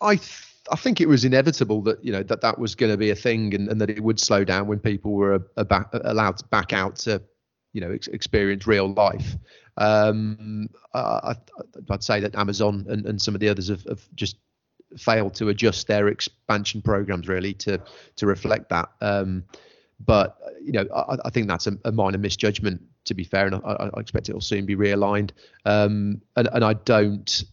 I. 0.00 0.16
Th- 0.16 0.50
I 0.72 0.76
think 0.76 0.98
it 0.98 1.08
was 1.08 1.26
inevitable 1.26 1.82
that 1.82 2.02
you 2.02 2.10
know 2.10 2.22
that 2.22 2.40
that 2.40 2.58
was 2.58 2.74
going 2.74 2.90
to 2.90 2.96
be 2.96 3.10
a 3.10 3.14
thing 3.14 3.54
and, 3.54 3.68
and 3.68 3.82
that 3.82 3.90
it 3.90 4.02
would 4.02 4.18
slow 4.18 4.44
down 4.44 4.66
when 4.66 4.78
people 4.78 5.12
were 5.12 5.46
allowed 5.58 6.38
to 6.38 6.44
back 6.46 6.72
out 6.72 6.96
to 7.00 7.20
you 7.74 7.82
know 7.82 7.90
ex- 7.90 8.08
experience 8.08 8.66
real 8.66 8.90
life. 8.90 9.36
Um, 9.76 10.68
I, 10.94 11.34
would 11.88 12.04
say 12.04 12.20
that 12.20 12.34
Amazon 12.36 12.86
and, 12.88 13.06
and 13.06 13.20
some 13.20 13.34
of 13.34 13.40
the 13.40 13.48
others 13.48 13.68
have, 13.68 13.82
have, 13.84 14.06
just 14.14 14.36
failed 14.96 15.34
to 15.34 15.48
adjust 15.48 15.88
their 15.88 16.06
expansion 16.06 16.80
programs 16.80 17.26
really 17.26 17.54
to 17.54 17.80
to 18.16 18.26
reflect 18.26 18.68
that. 18.68 18.88
Um, 19.00 19.44
but 19.98 20.38
you 20.62 20.72
know, 20.72 20.86
I, 20.94 21.16
I 21.24 21.30
think 21.30 21.48
that's 21.48 21.66
a, 21.66 21.76
a, 21.84 21.92
minor 21.92 22.18
misjudgment 22.18 22.82
to 23.06 23.14
be 23.14 23.24
fair, 23.24 23.46
and 23.46 23.56
I, 23.56 23.90
I 23.94 24.00
expect 24.00 24.28
it 24.28 24.34
will 24.34 24.40
soon 24.40 24.64
be 24.64 24.76
realigned. 24.76 25.30
Um, 25.64 26.22
and, 26.36 26.48
and 26.52 26.64
I 26.64 26.74
don't. 26.74 27.44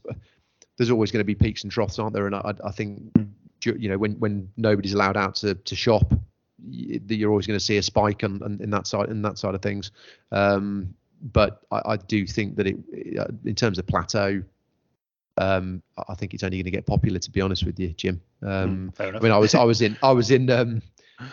There's 0.77 0.91
always 0.91 1.11
going 1.11 1.21
to 1.21 1.25
be 1.25 1.35
peaks 1.35 1.63
and 1.63 1.71
troughs, 1.71 1.99
aren't 1.99 2.13
there? 2.13 2.27
And 2.27 2.35
I, 2.35 2.53
I 2.63 2.71
think 2.71 3.01
you 3.63 3.89
know 3.89 3.97
when 3.97 4.13
when 4.19 4.49
nobody's 4.57 4.93
allowed 4.93 5.17
out 5.17 5.35
to 5.35 5.55
to 5.55 5.75
shop 5.75 6.13
you're 6.69 7.29
always 7.29 7.47
going 7.47 7.59
to 7.59 7.63
see 7.63 7.77
a 7.77 7.83
spike 7.83 8.23
on, 8.23 8.41
on, 8.43 8.59
in 8.61 8.69
that 8.69 8.87
side 8.87 9.09
in 9.09 9.21
that 9.23 9.37
side 9.37 9.55
of 9.55 9.61
things. 9.61 9.91
Um, 10.31 10.93
but 11.21 11.61
I, 11.71 11.81
I, 11.85 11.97
do 11.97 12.25
think 12.25 12.55
that 12.55 12.67
it, 12.67 12.77
uh, 13.17 13.27
in 13.45 13.55
terms 13.55 13.77
of 13.77 13.87
plateau, 13.87 14.43
um, 15.37 15.81
I 16.09 16.15
think 16.15 16.33
it's 16.33 16.43
only 16.43 16.57
going 16.57 16.65
to 16.65 16.71
get 16.71 16.85
popular. 16.85 17.19
To 17.19 17.31
be 17.31 17.41
honest 17.41 17.65
with 17.65 17.79
you, 17.79 17.89
Jim. 17.89 18.21
Um, 18.41 18.93
mm, 18.97 19.15
I 19.15 19.19
mean, 19.19 19.31
I 19.31 19.37
was 19.37 19.55
I 19.55 19.63
was 19.63 19.81
in 19.81 19.97
I 20.03 20.11
was 20.11 20.31
in 20.31 20.49
um, 20.49 20.81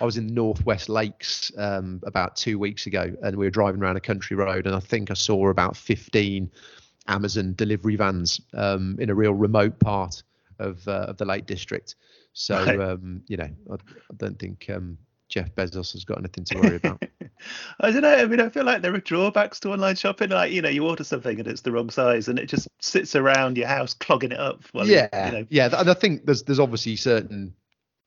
I 0.01 0.05
was 0.05 0.17
in 0.17 0.27
Northwest 0.35 0.89
Lakes 0.89 1.51
um, 1.57 2.01
about 2.05 2.37
two 2.37 2.59
weeks 2.59 2.87
ago, 2.87 3.15
and 3.23 3.37
we 3.37 3.47
were 3.47 3.51
driving 3.51 3.83
around 3.83 3.97
a 3.97 4.01
country 4.01 4.37
road, 4.37 4.67
and 4.67 4.75
I 4.75 4.81
think 4.81 5.11
I 5.11 5.15
saw 5.15 5.49
about 5.49 5.77
15 5.77 6.51
Amazon 7.07 7.55
delivery 7.55 7.97
vans 7.97 8.41
um, 8.55 8.97
in 9.01 9.11
a 9.11 9.15
real 9.15 9.33
remote 9.33 9.79
part 9.79 10.23
of 10.59 10.87
uh, 10.87 11.07
of 11.09 11.17
the 11.17 11.25
Lake 11.25 11.47
District. 11.47 11.95
So 12.35 12.65
right. 12.65 12.81
um, 12.81 13.23
you 13.27 13.37
know, 13.37 13.49
I, 13.71 13.75
I 13.75 14.15
don't 14.17 14.39
think 14.39 14.67
um, 14.69 14.99
Jeff 15.29 15.55
Bezos 15.55 15.93
has 15.93 16.05
got 16.05 16.19
anything 16.19 16.45
to 16.45 16.59
worry 16.59 16.77
about. 16.77 17.03
I 17.81 17.91
don't 17.91 18.03
know. 18.03 18.15
I 18.15 18.27
mean, 18.27 18.41
I 18.41 18.49
feel 18.49 18.65
like 18.65 18.83
there 18.83 18.95
are 18.95 19.01
drawbacks 19.01 19.61
to 19.61 19.73
online 19.73 19.97
shopping. 19.97 20.31
Like, 20.31 20.53
you 20.53 20.63
know, 20.63 20.69
you 20.69 20.87
order 20.87 21.05
something 21.05 21.39
and 21.39 21.49
it's 21.49 21.63
the 21.63 21.73
wrong 21.73 21.91
size, 21.91 22.29
and 22.29 22.39
it 22.39 22.47
just 22.47 22.69
sits 22.81 23.15
around 23.15 23.57
your 23.57 23.69
house 23.69 23.95
clogging 23.95 24.33
it 24.33 24.41
up. 24.41 24.63
yeah, 24.75 25.27
you 25.27 25.33
know. 25.33 25.47
yeah. 25.51 25.69
And 25.79 25.91
I 25.91 25.95
think 25.95 26.27
there's 26.27 26.43
there's 26.43 26.61
obviously 26.61 26.97
certain 26.97 27.55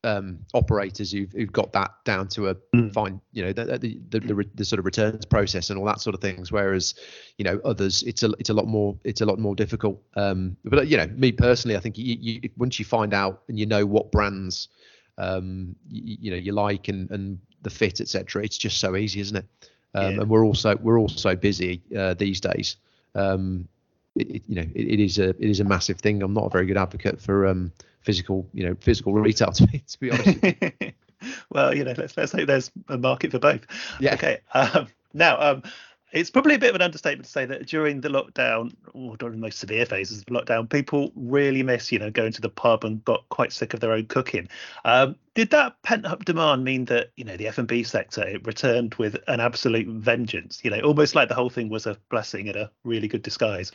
um, 0.03 0.39
operators 0.53 1.11
who've, 1.11 1.31
who've 1.31 1.51
got 1.51 1.73
that 1.73 1.91
down 2.05 2.27
to 2.29 2.49
a 2.49 2.55
mm. 2.75 2.91
fine, 2.91 3.21
you 3.33 3.43
know, 3.43 3.53
the 3.53 3.65
the, 3.65 3.99
the 4.09 4.19
the, 4.19 4.49
the 4.55 4.65
sort 4.65 4.79
of 4.79 4.85
returns 4.85 5.25
process 5.25 5.69
and 5.69 5.77
all 5.79 5.85
that 5.85 6.01
sort 6.01 6.15
of 6.15 6.21
things. 6.21 6.51
Whereas, 6.51 6.95
you 7.37 7.45
know, 7.45 7.59
others, 7.63 8.03
it's 8.03 8.23
a 8.23 8.31
it's 8.39 8.49
a 8.49 8.53
lot 8.53 8.67
more 8.67 8.97
it's 9.03 9.21
a 9.21 9.25
lot 9.25 9.39
more 9.39 9.55
difficult. 9.55 10.01
Um, 10.15 10.57
but 10.63 10.87
you 10.87 10.97
know, 10.97 11.07
me 11.07 11.31
personally, 11.31 11.77
I 11.77 11.79
think 11.79 11.97
you, 11.97 12.17
you 12.19 12.49
once 12.57 12.79
you 12.79 12.85
find 12.85 13.13
out 13.13 13.43
and 13.47 13.59
you 13.59 13.65
know 13.65 13.85
what 13.85 14.11
brands 14.11 14.69
um, 15.17 15.75
you, 15.87 16.17
you, 16.21 16.31
know 16.31 16.37
you 16.37 16.51
like 16.53 16.87
and 16.87 17.09
and 17.11 17.39
the 17.61 17.69
fit 17.69 18.01
etc. 18.01 18.43
It's 18.43 18.57
just 18.57 18.79
so 18.79 18.95
easy, 18.95 19.19
isn't 19.19 19.37
it? 19.37 19.45
Um, 19.93 20.15
yeah. 20.15 20.21
And 20.21 20.29
we're 20.29 20.45
also 20.45 20.75
we're 20.77 20.99
also 20.99 21.35
busy 21.35 21.81
uh, 21.95 22.13
these 22.13 22.39
days. 22.39 22.77
Um, 23.15 23.67
it, 24.15 24.29
it, 24.29 24.43
you 24.47 24.55
know, 24.55 24.67
it, 24.73 24.87
it 24.87 24.99
is 24.99 25.19
a 25.19 25.29
it 25.29 25.49
is 25.49 25.59
a 25.59 25.63
massive 25.63 25.99
thing. 25.99 26.21
I'm 26.21 26.33
not 26.33 26.45
a 26.45 26.49
very 26.49 26.65
good 26.65 26.77
advocate 26.77 27.21
for 27.21 27.47
um, 27.47 27.71
physical 28.01 28.47
you 28.53 28.67
know 28.67 28.75
physical 28.79 29.13
retail 29.13 29.51
to 29.53 29.67
be 29.67 29.79
to 29.79 29.99
be 29.99 30.11
honest. 30.11 30.95
well, 31.49 31.75
you 31.75 31.83
know, 31.83 31.93
let's 31.97 32.15
let's 32.17 32.31
hope 32.31 32.47
there's 32.47 32.71
a 32.89 32.97
market 32.97 33.31
for 33.31 33.39
both. 33.39 33.61
Yeah. 33.99 34.13
Okay. 34.15 34.39
Um, 34.53 34.87
now, 35.13 35.39
um, 35.39 35.63
it's 36.11 36.29
probably 36.29 36.55
a 36.55 36.59
bit 36.59 36.69
of 36.69 36.75
an 36.75 36.81
understatement 36.81 37.25
to 37.25 37.31
say 37.31 37.45
that 37.45 37.67
during 37.67 38.01
the 38.01 38.09
lockdown 38.09 38.73
or 38.93 39.15
during 39.17 39.35
the 39.35 39.41
most 39.41 39.59
severe 39.59 39.85
phases 39.85 40.19
of 40.19 40.25
lockdown, 40.25 40.69
people 40.69 41.11
really 41.15 41.63
miss, 41.63 41.91
you 41.91 41.99
know, 41.99 42.11
going 42.11 42.33
to 42.33 42.41
the 42.41 42.49
pub 42.49 42.83
and 42.83 43.03
got 43.05 43.27
quite 43.29 43.53
sick 43.53 43.73
of 43.73 43.79
their 43.79 43.93
own 43.93 44.05
cooking. 44.05 44.47
Um, 44.83 45.15
did 45.35 45.51
that 45.51 45.81
pent 45.83 46.05
up 46.05 46.25
demand 46.25 46.63
mean 46.63 46.85
that, 46.85 47.11
you 47.15 47.23
know, 47.23 47.37
the 47.37 47.47
F 47.47 47.57
and 47.57 47.67
B 47.67 47.83
sector 47.83 48.27
it 48.27 48.45
returned 48.45 48.95
with 48.95 49.17
an 49.27 49.39
absolute 49.39 49.87
vengeance? 49.87 50.59
You 50.63 50.71
know, 50.71 50.81
almost 50.81 51.15
like 51.15 51.29
the 51.29 51.35
whole 51.35 51.49
thing 51.49 51.69
was 51.69 51.85
a 51.85 51.97
blessing 52.09 52.47
in 52.47 52.57
a 52.57 52.69
really 52.83 53.07
good 53.07 53.21
disguise. 53.21 53.71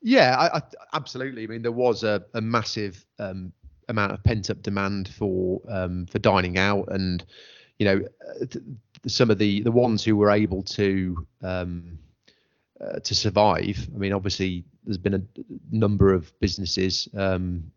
Yeah, 0.00 0.36
I, 0.38 0.58
I, 0.58 0.62
absolutely. 0.94 1.44
I 1.44 1.46
mean, 1.46 1.62
there 1.62 1.72
was 1.72 2.02
a, 2.02 2.24
a 2.34 2.40
massive 2.40 3.04
um, 3.18 3.52
amount 3.88 4.12
of 4.12 4.22
pent 4.24 4.50
up 4.50 4.62
demand 4.62 5.08
for 5.08 5.60
um, 5.68 6.06
for 6.06 6.18
dining 6.18 6.58
out, 6.58 6.88
and 6.90 7.24
you 7.78 7.86
know, 7.86 8.02
some 9.06 9.30
of 9.30 9.38
the 9.38 9.62
the 9.62 9.72
ones 9.72 10.04
who 10.04 10.16
were 10.16 10.30
able 10.30 10.62
to 10.62 11.26
um, 11.42 11.98
uh, 12.80 12.98
to 13.00 13.14
survive. 13.14 13.88
I 13.94 13.98
mean, 13.98 14.12
obviously, 14.12 14.64
there's 14.84 14.98
been 14.98 15.14
a 15.14 15.22
number 15.70 16.12
of 16.12 16.38
businesses 16.40 17.08
um, 17.16 17.70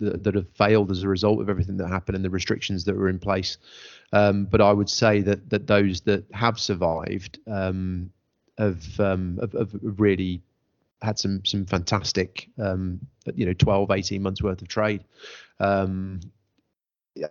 that, 0.00 0.24
that, 0.24 0.34
have 0.34 0.48
failed 0.50 0.90
as 0.90 1.02
a 1.02 1.08
result 1.08 1.40
of 1.40 1.48
everything 1.48 1.76
that 1.78 1.88
happened 1.88 2.16
and 2.16 2.24
the 2.24 2.30
restrictions 2.30 2.84
that 2.84 2.96
were 2.96 3.08
in 3.08 3.18
place. 3.18 3.58
Um, 4.12 4.44
but 4.44 4.60
I 4.60 4.72
would 4.72 4.90
say 4.90 5.20
that 5.22 5.50
that 5.50 5.66
those 5.66 6.00
that 6.02 6.24
have 6.32 6.58
survived 6.58 7.38
um, 7.46 8.10
have, 8.56 9.00
um, 9.00 9.38
have, 9.40 9.52
have 9.52 9.70
really 9.82 10.42
had 11.02 11.18
some 11.18 11.44
some 11.44 11.64
fantastic 11.64 12.48
um, 12.58 12.98
you 13.34 13.46
know 13.46 13.52
12 13.52 13.90
18 13.90 14.22
months 14.22 14.42
worth 14.42 14.62
of 14.62 14.68
trade 14.68 15.04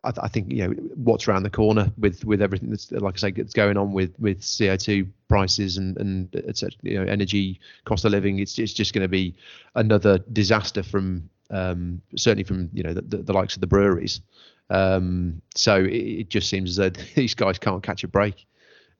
I, 0.03 0.11
I, 0.23 0.27
think 0.27 0.51
you 0.51 0.67
know 0.67 0.73
what's 0.95 1.27
around 1.27 1.43
the 1.43 1.49
corner 1.49 1.91
with 1.97 2.23
with 2.25 2.41
everything 2.41 2.69
that's 2.69 2.91
like 2.91 3.15
I 3.15 3.17
say 3.17 3.31
that's 3.31 3.53
going 3.53 3.77
on 3.77 3.93
with 3.93 4.13
with 4.19 4.41
CO2 4.41 5.07
prices 5.27 5.77
and 5.77 5.97
and 5.97 6.35
etc. 6.47 6.71
You 6.81 6.99
know, 6.99 7.11
energy 7.11 7.59
cost 7.85 8.05
of 8.05 8.11
living. 8.11 8.39
It's 8.39 8.57
it's 8.59 8.73
just 8.73 8.93
going 8.93 9.03
to 9.03 9.09
be 9.09 9.35
another 9.75 10.19
disaster 10.33 10.83
from 10.83 11.29
um, 11.49 12.01
certainly 12.15 12.43
from 12.43 12.69
you 12.73 12.83
know 12.83 12.93
the, 12.93 13.01
the, 13.01 13.17
the, 13.17 13.33
likes 13.33 13.55
of 13.55 13.61
the 13.61 13.67
breweries. 13.67 14.21
Um, 14.69 15.41
so 15.55 15.77
it, 15.77 15.89
it, 15.89 16.29
just 16.29 16.49
seems 16.49 16.71
as 16.71 16.75
though 16.75 16.89
these 17.15 17.33
guys 17.33 17.57
can't 17.57 17.83
catch 17.83 18.03
a 18.03 18.07
break. 18.07 18.45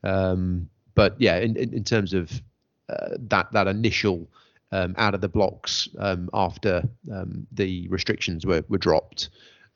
Um, 0.04 0.70
but 0.96 1.16
yeah, 1.20 1.38
in, 1.38 1.56
in, 1.58 1.74
in 1.74 1.84
terms 1.84 2.14
of 2.14 2.32
uh, 2.90 3.16
that 3.18 3.52
that 3.52 3.68
initial 3.68 4.28
um, 4.72 4.96
out 4.98 5.14
of 5.14 5.22
the 5.22 5.30
blocks 5.30 5.88
um, 6.00 6.30
after 6.34 6.84
um, 7.14 7.46
the 7.52 7.88
restrictions 7.90 8.46
were 8.46 8.64
were 8.70 8.78
dropped. 8.78 9.30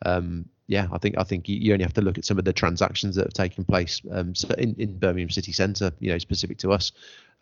Um, 0.05 0.45
yeah, 0.71 0.87
I 0.93 0.97
think 0.99 1.17
I 1.17 1.23
think 1.23 1.49
you, 1.49 1.73
only 1.73 1.83
have 1.83 1.93
to 1.95 2.01
look 2.01 2.17
at 2.17 2.23
some 2.23 2.39
of 2.39 2.45
the 2.45 2.53
transactions 2.53 3.17
that 3.17 3.25
have 3.25 3.33
taken 3.33 3.65
place 3.65 4.01
um, 4.09 4.33
in, 4.57 4.73
in 4.79 4.97
Birmingham 4.97 5.29
city 5.29 5.51
centre. 5.51 5.91
You 5.99 6.13
know, 6.13 6.17
specific 6.17 6.57
to 6.59 6.71
us, 6.71 6.93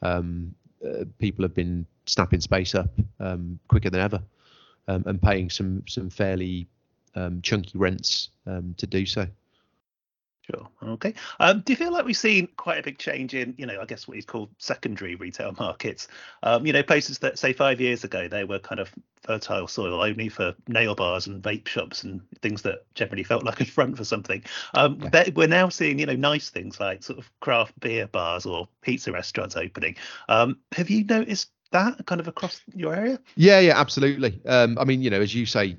um, 0.01 0.55
uh, 0.83 1.05
people 1.19 1.43
have 1.43 1.53
been 1.53 1.85
snapping 2.07 2.41
space 2.41 2.73
up 2.73 2.89
um, 3.19 3.59
quicker 3.67 3.91
than 3.91 4.01
ever, 4.01 4.19
um, 4.87 5.03
and 5.05 5.21
paying 5.21 5.51
some 5.51 5.83
some 5.87 6.09
fairly 6.09 6.65
um, 7.13 7.39
chunky 7.43 7.77
rents 7.77 8.29
um, 8.47 8.73
to 8.77 8.87
do 8.87 9.05
so. 9.05 9.27
Sure. 10.49 10.67
Okay. 10.83 11.13
Um, 11.39 11.61
do 11.61 11.73
you 11.73 11.77
feel 11.77 11.91
like 11.91 12.05
we've 12.05 12.17
seen 12.17 12.47
quite 12.57 12.79
a 12.79 12.83
big 12.83 12.97
change 12.97 13.33
in, 13.33 13.53
you 13.57 13.65
know, 13.65 13.79
I 13.79 13.85
guess 13.85 14.07
what 14.07 14.17
is 14.17 14.25
called 14.25 14.49
secondary 14.57 15.15
retail 15.15 15.53
markets? 15.59 16.07
Um, 16.43 16.65
you 16.65 16.73
know, 16.73 16.81
places 16.81 17.19
that 17.19 17.37
say 17.37 17.53
five 17.53 17.79
years 17.79 18.03
ago 18.03 18.27
they 18.27 18.43
were 18.43 18.59
kind 18.59 18.79
of 18.79 18.91
fertile 19.21 19.67
soil 19.67 20.01
only 20.01 20.29
for 20.29 20.55
nail 20.67 20.95
bars 20.95 21.27
and 21.27 21.43
vape 21.43 21.67
shops 21.67 22.03
and 22.03 22.21
things 22.41 22.61
that 22.63 22.85
generally 22.95 23.23
felt 23.23 23.43
like 23.43 23.61
a 23.61 23.65
front 23.65 23.97
for 23.97 24.03
something. 24.03 24.43
Um, 24.73 24.99
yeah. 25.13 25.29
We're 25.35 25.47
now 25.47 25.69
seeing, 25.69 25.99
you 25.99 26.05
know, 26.05 26.15
nice 26.15 26.49
things 26.49 26.79
like 26.79 27.03
sort 27.03 27.19
of 27.19 27.29
craft 27.41 27.79
beer 27.79 28.07
bars 28.07 28.45
or 28.45 28.67
pizza 28.81 29.11
restaurants 29.11 29.55
opening. 29.55 29.97
Um, 30.29 30.59
have 30.71 30.89
you 30.89 31.03
noticed 31.03 31.51
that 31.71 32.05
kind 32.07 32.19
of 32.19 32.27
across 32.27 32.61
your 32.73 32.95
area? 32.95 33.19
Yeah, 33.35 33.59
yeah, 33.59 33.79
absolutely. 33.79 34.41
Um, 34.47 34.77
I 34.79 34.85
mean, 34.85 35.03
you 35.03 35.11
know, 35.11 35.21
as 35.21 35.35
you 35.35 35.45
say, 35.45 35.77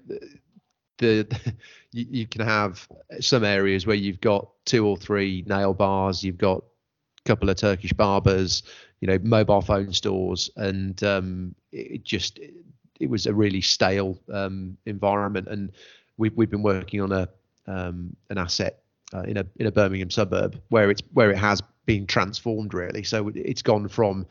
the 1.00 1.26
you, 1.92 2.06
you, 2.08 2.26
can 2.26 2.42
have 2.42 2.86
some 3.18 3.42
areas 3.42 3.86
where 3.86 3.96
you've 3.96 4.20
got 4.20 4.48
two 4.64 4.86
or 4.86 4.96
three 4.96 5.44
nail 5.46 5.74
bars, 5.74 6.22
you've 6.22 6.38
got 6.38 6.58
a 6.58 7.28
couple 7.28 7.50
of 7.50 7.56
Turkish 7.56 7.92
barbers, 7.92 8.62
you 9.00 9.08
know, 9.08 9.18
mobile 9.22 9.60
phone 9.60 9.92
stores, 9.92 10.48
and 10.56 11.02
um, 11.02 11.54
it 11.72 12.04
just 12.04 12.38
it, 13.00 13.10
was 13.10 13.26
a 13.26 13.34
really 13.34 13.60
stale 13.60 14.18
um, 14.32 14.76
environment. 14.86 15.48
And 15.48 15.72
we've 16.16 16.36
we've 16.36 16.50
been 16.50 16.62
working 16.62 17.00
on 17.00 17.10
a 17.10 17.28
um, 17.66 18.14
an 18.28 18.38
asset 18.38 18.82
uh, 19.12 19.22
in 19.22 19.38
a 19.38 19.46
in 19.56 19.66
a 19.66 19.72
Birmingham 19.72 20.10
suburb 20.10 20.60
where 20.68 20.90
it's 20.90 21.02
where 21.12 21.30
it 21.30 21.38
has 21.38 21.60
been 21.86 22.06
transformed 22.06 22.74
really. 22.74 23.02
So 23.02 23.32
it's 23.34 23.62
gone 23.62 23.88
from 23.88 24.26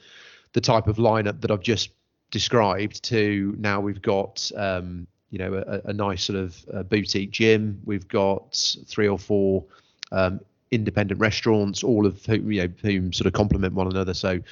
the 0.53 0.61
type 0.61 0.87
of 0.87 0.97
lineup 0.97 1.41
that 1.41 1.51
I've 1.51 1.61
just 1.61 1.89
described 2.31 3.03
to 3.05 3.55
now 3.57 3.79
we've 3.79 4.01
got 4.01 4.51
um, 4.55 5.07
you 5.31 5.39
know 5.39 5.53
a, 5.55 5.89
a 5.89 5.93
nice 5.93 6.23
sort 6.23 6.39
of 6.39 6.57
uh, 6.73 6.83
boutique 6.83 7.31
gym. 7.31 7.81
We've 7.85 8.07
got 8.07 8.57
three 8.87 9.07
or 9.07 9.19
four 9.19 9.63
um, 10.11 10.39
independent 10.71 11.19
restaurants, 11.19 11.83
all 11.83 12.05
of 12.05 12.25
whom 12.25 12.51
you 12.51 12.61
know 12.61 12.73
whom 12.81 13.13
sort 13.13 13.27
of 13.27 13.33
complement 13.33 13.73
one 13.73 13.87
another. 13.87 14.13
So 14.13 14.31
you 14.31 14.43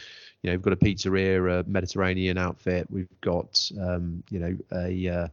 know 0.44 0.52
we've 0.52 0.62
got 0.62 0.74
a 0.74 0.78
pizzeria, 0.78 1.60
a 1.60 1.70
Mediterranean 1.70 2.38
outfit. 2.38 2.88
We've 2.90 3.22
got 3.22 3.70
um, 3.80 4.24
you 4.30 4.40
know 4.40 4.58
a 4.72 5.08
uh, 5.08 5.28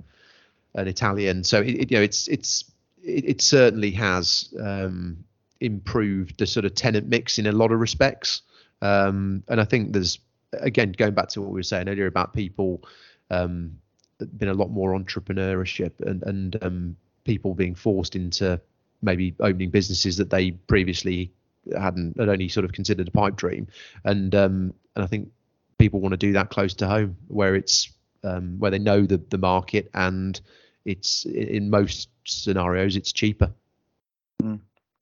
an 0.74 0.88
Italian. 0.88 1.44
So 1.44 1.60
it, 1.60 1.74
it, 1.74 1.90
you 1.90 1.98
know 1.98 2.02
it's 2.02 2.28
it's 2.28 2.64
it, 3.02 3.24
it 3.24 3.40
certainly 3.42 3.90
has 3.92 4.52
um, 4.60 5.24
improved 5.60 6.38
the 6.38 6.46
sort 6.46 6.64
of 6.64 6.74
tenant 6.74 7.08
mix 7.08 7.38
in 7.38 7.46
a 7.46 7.52
lot 7.52 7.72
of 7.72 7.80
respects. 7.80 8.42
Um, 8.82 9.42
and 9.48 9.60
I 9.60 9.64
think 9.64 9.92
there's 9.92 10.18
again 10.52 10.92
going 10.92 11.14
back 11.14 11.28
to 11.28 11.40
what 11.40 11.50
we 11.50 11.58
were 11.58 11.64
saying 11.64 11.88
earlier 11.88 12.06
about 12.06 12.32
people 12.32 12.82
um, 13.30 13.78
been 14.26 14.48
a 14.48 14.54
lot 14.54 14.70
more 14.70 14.98
entrepreneurship 14.98 16.00
and 16.00 16.22
and 16.22 16.56
um, 16.62 16.96
people 17.24 17.54
being 17.54 17.74
forced 17.74 18.16
into 18.16 18.60
maybe 19.02 19.34
opening 19.40 19.70
businesses 19.70 20.16
that 20.16 20.30
they 20.30 20.52
previously 20.52 21.32
hadn't 21.78 22.18
had 22.18 22.28
only 22.28 22.48
sort 22.48 22.64
of 22.64 22.72
considered 22.72 23.08
a 23.08 23.10
pipe 23.10 23.36
dream 23.36 23.66
and 24.04 24.34
um, 24.34 24.74
and 24.94 25.04
I 25.04 25.06
think 25.06 25.30
people 25.78 26.00
want 26.00 26.12
to 26.12 26.16
do 26.18 26.32
that 26.32 26.50
close 26.50 26.74
to 26.74 26.86
home 26.86 27.16
where 27.28 27.54
it's 27.54 27.90
um, 28.22 28.58
where 28.58 28.70
they 28.70 28.78
know 28.78 29.02
the 29.02 29.18
the 29.30 29.38
market 29.38 29.90
and 29.94 30.40
it's 30.84 31.24
in 31.24 31.70
most 31.70 32.08
scenarios 32.24 32.96
it's 32.96 33.12
cheaper. 33.12 33.52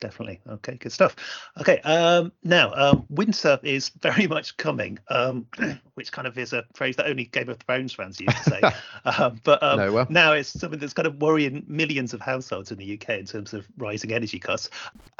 Definitely. 0.02 0.40
Okay, 0.48 0.74
good 0.78 0.90
stuff. 0.90 1.14
Okay, 1.60 1.78
um, 1.82 2.32
now 2.42 2.72
um, 2.74 3.06
winter 3.08 3.60
is 3.62 3.90
very 4.02 4.26
much 4.26 4.56
coming, 4.56 4.98
um, 5.06 5.46
which 5.94 6.10
kind 6.10 6.26
of 6.26 6.36
is 6.36 6.52
a 6.52 6.64
phrase 6.74 6.96
that 6.96 7.06
only 7.06 7.26
Game 7.26 7.48
of 7.48 7.58
Thrones 7.58 7.92
fans 7.92 8.20
used 8.20 8.36
to 8.38 8.42
say. 8.42 8.60
um, 9.04 9.40
but 9.44 9.62
um, 9.62 9.78
no, 9.78 9.92
well. 9.92 10.06
now 10.10 10.32
it's 10.32 10.48
something 10.48 10.80
that's 10.80 10.92
kind 10.92 11.06
of 11.06 11.22
worrying 11.22 11.64
millions 11.68 12.12
of 12.14 12.20
households 12.20 12.72
in 12.72 12.78
the 12.78 12.94
UK 12.94 13.10
in 13.10 13.26
terms 13.26 13.54
of 13.54 13.64
rising 13.78 14.12
energy 14.12 14.40
costs. 14.40 14.70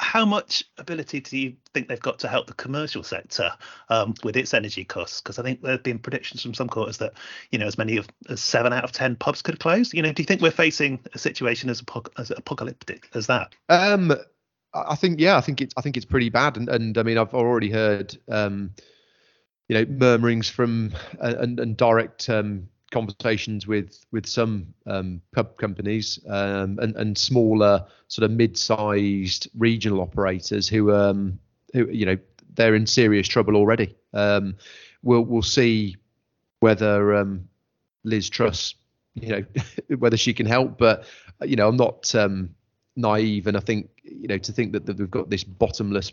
How 0.01 0.25
much 0.25 0.65
ability 0.79 1.21
do 1.21 1.39
you 1.39 1.55
think 1.75 1.87
they've 1.87 2.01
got 2.01 2.19
to 2.19 2.27
help 2.27 2.49
the 2.49 2.55
commercial 2.55 3.05
sector 3.05 3.53
um, 3.89 4.15
with 4.25 4.37
its 4.37 4.53
energy 4.53 4.85
costs? 4.85 5.21
Because 5.21 5.39
I 5.39 5.45
think 5.45 5.63
there 5.63 5.71
have 5.71 5.85
been 5.85 6.01
predictions 6.01 6.43
from 6.43 6.55
some 6.55 6.67
quarters 6.67 6.99
that 6.99 7.13
you 7.53 7.59
know 7.61 7.67
as 7.67 7.79
many 7.79 7.99
of 7.99 8.09
as 8.29 8.43
seven 8.43 8.73
out 8.73 8.83
of 8.83 8.91
ten 8.91 9.15
pubs 9.15 9.43
could 9.43 9.61
close. 9.61 9.95
You 9.95 10.03
know, 10.03 10.13
do 10.13 10.23
you 10.23 10.27
think 10.27 10.41
we're 10.41 10.51
facing 10.51 10.99
a 11.15 11.19
situation 11.21 11.71
as, 11.71 11.81
apoc- 11.83 12.11
as 12.19 12.33
apocalyptic 12.33 13.09
as 13.15 13.29
that? 13.29 13.55
I 14.75 14.95
think 14.95 15.21
yeah, 15.21 15.37
I 15.37 15.41
think 15.41 15.61
it's 15.61 15.75
I 15.77 15.81
think 15.81 15.97
it's 15.97 16.07
pretty 16.07 16.31
bad, 16.31 16.57
and 16.57 16.69
and 16.69 16.97
I 16.97 17.03
mean 17.03 17.19
I've 17.19 17.35
already 17.35 17.71
heard 17.71 18.17
um, 18.29 18.75
you 19.69 19.77
know 19.77 19.85
murmurings 19.85 20.49
from 20.49 20.93
uh, 21.21 21.35
and 21.39 21.61
and 21.61 21.77
direct 21.77 22.29
um, 22.29 22.69
conversations 22.91 23.67
with 23.67 23.99
with 24.13 24.27
some 24.27 24.75
um, 24.87 25.21
pub 25.35 25.57
companies 25.59 26.19
um, 26.29 26.79
and 26.81 26.97
and 26.97 27.19
smaller 27.19 27.85
sort 28.09 28.25
of 28.25 28.31
mid-sized 28.31 29.49
regional 29.57 30.01
operators 30.01 30.69
who 30.69 30.93
um 30.93 31.39
who 31.73 31.89
you 31.91 32.07
know 32.07 32.17
they're 32.55 32.75
in 32.75 32.87
serious 32.87 33.29
trouble 33.29 33.57
already. 33.57 33.97
Um, 34.15 34.57
we'll 35.03 35.25
we'll 35.25 35.43
see 35.43 35.97
whether 36.61 37.15
um, 37.15 37.49
Liz 38.05 38.31
Truss 38.31 38.75
you 39.15 39.29
know 39.29 39.45
whether 39.99 40.17
she 40.17 40.33
can 40.33 40.47
help, 40.47 40.79
but 40.79 41.05
you 41.43 41.57
know 41.57 41.69
I'm 41.69 41.77
not 41.77 42.15
um, 42.15 42.55
naive, 42.97 43.47
and 43.47 43.57
I 43.57 43.61
think 43.61 43.91
you 44.03 44.29
know 44.29 44.39
to 44.39 44.53
think 44.53 44.73
that, 44.73 44.87
that 44.87 44.99
we've 44.99 45.11
got 45.11 45.31
this 45.31 45.45
bottomless 45.45 46.13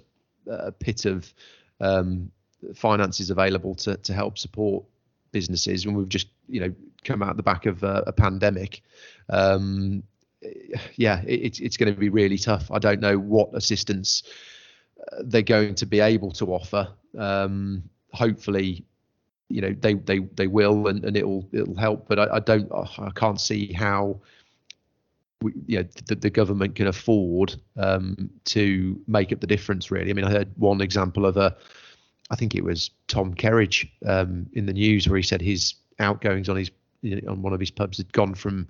uh, 0.50 0.72
pit 0.80 1.06
of 1.06 1.34
um, 1.80 2.32
finances 2.76 3.30
available 3.30 3.76
to 3.76 3.98
to 3.98 4.13
help 4.13 4.38
support 4.38 4.84
businesses 5.32 5.86
when 5.86 5.96
we've 5.96 6.10
just 6.10 6.28
you 6.48 6.60
know 6.60 6.74
come 7.04 7.24
out 7.24 7.38
the 7.38 7.44
back 7.44 7.65
of 7.65 7.84
a, 7.84 8.04
a 8.08 8.12
pandemic. 8.12 8.82
Um, 9.30 10.04
yeah, 10.96 11.22
it, 11.26 11.42
it's 11.42 11.60
it's 11.60 11.78
going 11.78 11.94
to 11.94 12.00
be 12.00 12.10
really 12.10 12.38
tough. 12.38 12.72
I 12.72 12.80
don't 12.80 13.00
know 13.00 13.18
what 13.18 13.50
assistance 13.54 14.24
uh, 15.12 15.24
they're 15.26 15.42
going 15.42 15.76
to 15.76 15.86
be 15.86 16.00
able 16.00 16.32
to 16.34 16.54
offer. 16.54 16.88
Um, 17.18 17.84
hopefully, 18.13 18.86
you 19.50 19.62
know 19.62 19.76
they 19.80 19.96
they 19.96 20.20
they 20.20 20.48
will 20.48 20.88
and, 20.88 21.04
and 21.04 21.18
it'll 21.18 21.48
it'll 21.52 21.76
help. 21.76 22.08
But 22.08 22.20
I, 22.20 22.36
I 22.36 22.39
don't 22.39 22.72
I 22.72 23.12
can't 23.15 23.39
see 23.39 23.74
how 23.74 24.20
we, 25.41 25.54
you 25.65 25.78
know, 25.78 25.89
the, 26.08 26.15
the 26.15 26.30
government 26.30 26.75
can 26.75 26.88
afford 26.88 27.56
um, 27.78 28.30
to 28.45 28.99
make 29.08 29.32
up 29.32 29.39
the 29.39 29.47
difference. 29.47 29.91
Really, 29.91 30.10
I 30.10 30.13
mean, 30.13 30.25
I 30.25 30.32
heard 30.32 30.52
one 30.58 30.82
example 30.82 31.25
of 31.25 31.38
a, 31.38 31.56
I 32.30 32.36
think 32.36 32.56
it 32.56 32.63
was 32.63 32.91
Tom 33.08 33.34
Kerridge 33.34 33.89
um, 34.06 34.47
in 34.54 34.65
the 34.65 34.73
news 34.73 35.08
where 35.08 35.17
he 35.17 35.23
said 35.23 35.41
his 35.41 35.75
outgoings 35.99 36.49
on 36.49 36.58
his 36.58 36.71
you 37.02 37.21
know, 37.21 37.32
on 37.32 37.41
one 37.41 37.54
of 37.54 37.60
his 37.60 37.71
pubs 37.71 37.97
had 37.97 38.12
gone 38.12 38.36
from 38.36 38.67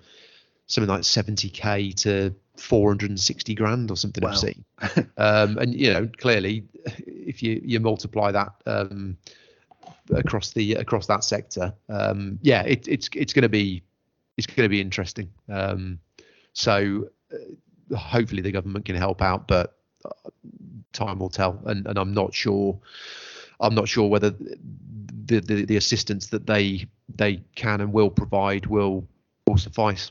something 0.66 0.88
like 0.88 1.02
70k 1.02 1.94
to 1.96 2.34
460 2.56 3.54
grand 3.54 3.90
or 3.90 3.96
something 3.96 4.22
wow. 4.22 4.30
obscene. 4.30 4.64
um, 5.16 5.58
and 5.58 5.74
you 5.74 5.92
know, 5.92 6.08
clearly, 6.18 6.64
if 7.06 7.42
you 7.42 7.60
you 7.64 7.80
multiply 7.80 8.30
that 8.30 8.52
um, 8.66 9.16
across 10.14 10.52
the 10.52 10.74
across 10.74 11.06
that 11.06 11.24
sector, 11.24 11.72
um, 11.88 12.38
yeah, 12.42 12.62
it, 12.62 12.86
it's 12.86 13.08
it's 13.14 13.32
going 13.32 13.42
to 13.42 13.48
be 13.48 13.82
it's 14.36 14.46
going 14.46 14.64
to 14.64 14.70
be 14.70 14.80
interesting. 14.80 15.30
Um, 15.48 15.98
so 16.52 17.08
uh, 17.32 17.96
hopefully 17.96 18.42
the 18.42 18.52
government 18.52 18.84
can 18.84 18.96
help 18.96 19.22
out, 19.22 19.46
but 19.48 19.76
uh, 20.04 20.10
time 20.92 21.18
will 21.18 21.28
tell. 21.28 21.60
And, 21.66 21.86
and 21.86 21.98
I'm 21.98 22.12
not 22.14 22.34
sure. 22.34 22.78
I'm 23.60 23.74
not 23.74 23.88
sure 23.88 24.08
whether 24.08 24.30
the, 24.30 25.40
the, 25.40 25.64
the 25.64 25.76
assistance 25.76 26.28
that 26.28 26.46
they 26.46 26.86
they 27.14 27.42
can 27.54 27.80
and 27.80 27.92
will 27.92 28.10
provide 28.10 28.66
will 28.66 29.06
will 29.46 29.58
suffice. 29.58 30.10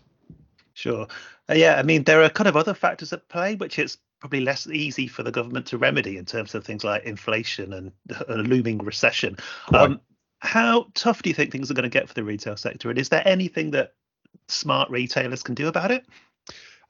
Sure. 0.74 1.08
Uh, 1.50 1.56
yeah, 1.56 1.76
I 1.76 1.84
mean 1.84 2.04
there 2.04 2.24
are 2.24 2.30
kind 2.30 2.48
of 2.48 2.56
other 2.56 2.74
factors 2.74 3.12
at 3.12 3.28
play, 3.28 3.56
which 3.56 3.80
it's 3.80 3.98
probably 4.20 4.42
less 4.42 4.68
easy 4.68 5.08
for 5.08 5.24
the 5.24 5.32
government 5.32 5.66
to 5.68 5.78
remedy 5.78 6.18
in 6.18 6.26
terms 6.26 6.54
of 6.54 6.66
things 6.66 6.84
like 6.84 7.04
inflation 7.04 7.74
and 7.74 7.92
a 8.28 8.36
looming 8.36 8.78
recession. 8.80 9.38
Um, 9.74 10.02
how 10.40 10.88
tough 10.94 11.22
do 11.22 11.30
you 11.30 11.34
think 11.34 11.52
things 11.52 11.70
are 11.70 11.74
going 11.74 11.84
to 11.84 11.90
get 11.90 12.08
for 12.08 12.14
the 12.14 12.24
retail 12.24 12.56
sector, 12.56 12.90
and 12.90 13.00
is 13.00 13.10
there 13.10 13.28
anything 13.28 13.72
that 13.72 13.94
smart 14.48 14.90
retailers 14.90 15.44
can 15.44 15.56
do 15.56 15.68
about 15.68 15.92
it? 15.92 16.06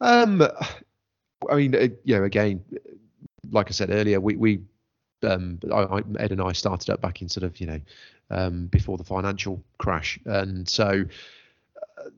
Um, 0.01 0.41
I 1.49 1.55
mean, 1.55 1.75
uh, 1.75 1.87
you 2.03 2.17
know, 2.17 2.23
again, 2.23 2.63
like 3.51 3.67
I 3.67 3.71
said 3.71 3.89
earlier, 3.89 4.19
we 4.19 4.35
we 4.35 4.59
um, 5.23 5.59
I, 5.73 6.01
Ed 6.19 6.31
and 6.31 6.41
I 6.41 6.51
started 6.53 6.89
up 6.89 7.01
back 7.01 7.21
in 7.21 7.29
sort 7.29 7.43
of 7.43 7.59
you 7.59 7.67
know 7.67 7.79
um, 8.29 8.67
before 8.67 8.97
the 8.97 9.03
financial 9.03 9.63
crash, 9.77 10.19
and 10.25 10.67
so 10.67 11.03
uh, 11.97 12.09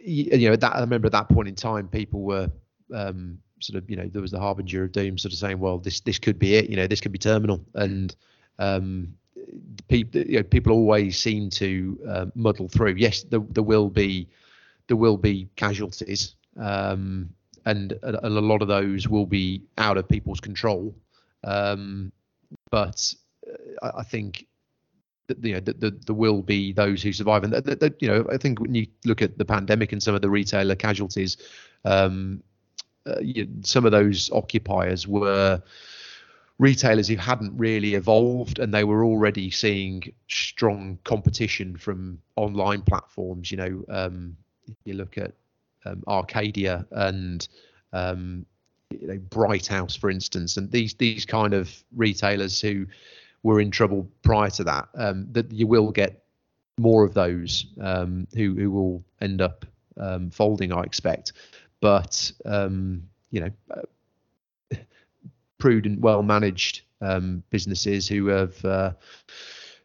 you, 0.00 0.24
you 0.32 0.50
know 0.50 0.56
that 0.56 0.76
I 0.76 0.80
remember 0.80 1.06
at 1.06 1.12
that 1.12 1.28
point 1.28 1.48
in 1.48 1.54
time, 1.54 1.88
people 1.88 2.22
were 2.22 2.50
um, 2.94 3.38
sort 3.60 3.82
of 3.82 3.88
you 3.90 3.96
know 3.96 4.08
there 4.08 4.22
was 4.22 4.30
the 4.30 4.40
harbinger 4.40 4.84
of 4.84 4.92
doom, 4.92 5.18
sort 5.18 5.32
of 5.32 5.38
saying, 5.38 5.58
well, 5.58 5.78
this 5.78 6.00
this 6.00 6.18
could 6.18 6.38
be 6.38 6.54
it, 6.54 6.70
you 6.70 6.76
know, 6.76 6.86
this 6.86 7.00
could 7.00 7.12
be 7.12 7.18
terminal, 7.18 7.64
and 7.74 8.14
um, 8.58 9.14
people 9.88 10.22
you 10.22 10.38
know, 10.38 10.42
people 10.42 10.72
always 10.72 11.18
seem 11.18 11.50
to 11.50 11.98
uh, 12.08 12.26
muddle 12.34 12.68
through. 12.68 12.94
Yes, 12.94 13.22
there, 13.24 13.40
there 13.50 13.62
will 13.64 13.88
be 13.90 14.28
there 14.88 14.96
will 14.96 15.16
be 15.16 15.48
casualties, 15.56 16.35
um, 16.58 17.30
and, 17.64 17.98
and 18.02 18.16
a 18.22 18.40
lot 18.40 18.62
of 18.62 18.68
those 18.68 19.08
will 19.08 19.26
be 19.26 19.62
out 19.78 19.96
of 19.96 20.08
people's 20.08 20.40
control. 20.40 20.94
Um, 21.44 22.12
but 22.70 23.12
uh, 23.46 23.86
I, 23.86 24.00
I 24.00 24.02
think 24.02 24.46
that 25.28 25.42
you 25.44 25.54
know 25.54 25.60
that 25.60 25.80
the, 25.80 25.90
there 25.90 26.14
will 26.14 26.42
be 26.42 26.72
those 26.72 27.02
who 27.02 27.12
survive, 27.12 27.44
and 27.44 27.52
that, 27.52 27.80
that, 27.80 28.00
you 28.00 28.08
know 28.08 28.26
I 28.32 28.36
think 28.36 28.60
when 28.60 28.74
you 28.74 28.86
look 29.04 29.22
at 29.22 29.38
the 29.38 29.44
pandemic 29.44 29.92
and 29.92 30.02
some 30.02 30.14
of 30.14 30.22
the 30.22 30.30
retailer 30.30 30.76
casualties, 30.76 31.36
um, 31.84 32.42
uh, 33.06 33.20
you, 33.20 33.48
some 33.62 33.84
of 33.84 33.92
those 33.92 34.30
occupiers 34.32 35.06
were 35.06 35.62
retailers 36.58 37.08
who 37.08 37.16
hadn't 37.16 37.56
really 37.56 37.94
evolved 37.94 38.58
and 38.58 38.72
they 38.72 38.84
were 38.84 39.04
already 39.04 39.50
seeing 39.50 40.02
strong 40.28 40.98
competition 41.04 41.76
from 41.76 42.18
online 42.36 42.80
platforms 42.80 43.50
you 43.50 43.58
know 43.58 43.84
um, 43.90 44.34
you 44.86 44.94
look 44.94 45.18
at 45.18 45.32
um, 45.86 46.02
arcadia 46.06 46.86
and 46.92 47.48
um, 47.92 48.44
you 48.90 49.06
know 49.06 49.18
bright 49.30 49.66
house 49.66 49.96
for 49.96 50.10
instance 50.10 50.56
and 50.56 50.70
these 50.70 50.94
these 50.94 51.24
kind 51.24 51.54
of 51.54 51.70
retailers 51.94 52.60
who 52.60 52.86
were 53.42 53.60
in 53.60 53.70
trouble 53.70 54.08
prior 54.22 54.50
to 54.50 54.64
that 54.64 54.88
um, 54.94 55.26
that 55.32 55.50
you 55.52 55.66
will 55.66 55.90
get 55.90 56.24
more 56.78 57.04
of 57.04 57.14
those 57.14 57.66
um, 57.80 58.26
who 58.34 58.54
who 58.54 58.70
will 58.70 59.04
end 59.20 59.40
up 59.40 59.64
um, 59.98 60.30
folding 60.30 60.72
i 60.72 60.82
expect 60.82 61.32
but 61.80 62.32
you 63.30 63.40
know 63.40 63.50
prudent, 65.58 66.00
well 66.00 66.22
managed 66.22 66.82
um, 67.00 67.42
businesses 67.50 68.08
who 68.08 68.26
have 68.26 68.64
uh, 68.64 68.92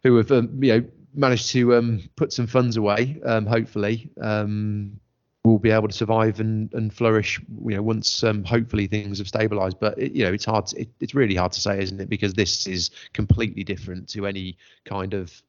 who 0.03 0.15
have 0.17 0.31
um, 0.31 0.63
you 0.63 0.73
know 0.73 0.85
managed 1.13 1.49
to 1.51 1.75
um, 1.75 2.09
put 2.15 2.31
some 2.31 2.47
funds 2.47 2.77
away. 2.77 3.19
Um, 3.25 3.45
hopefully, 3.45 4.09
um, 4.21 4.99
will 5.43 5.60
be 5.60 5.71
able 5.71 5.88
to 5.88 5.93
survive 5.93 6.39
and, 6.39 6.71
and 6.73 6.93
flourish. 6.93 7.39
You 7.65 7.75
know, 7.75 7.82
once 7.82 8.23
um, 8.23 8.43
hopefully 8.43 8.88
things 8.88 9.17
have 9.17 9.27
stabilised. 9.27 9.80
But 9.80 9.97
it, 9.97 10.12
you 10.13 10.23
know, 10.23 10.34
it's 10.34 10.45
hard. 10.45 10.67
To, 10.67 10.82
it, 10.82 10.89
it's 10.99 11.15
really 11.15 11.36
hard 11.36 11.51
to 11.54 11.62
say, 11.62 11.82
isn't 11.82 11.99
it? 11.99 12.10
Because 12.10 12.34
this 12.34 12.67
is 12.67 12.91
completely 13.13 13.63
different 13.63 14.08
to 14.10 14.27
any 14.27 14.58
kind 14.86 15.13
of 15.13 15.41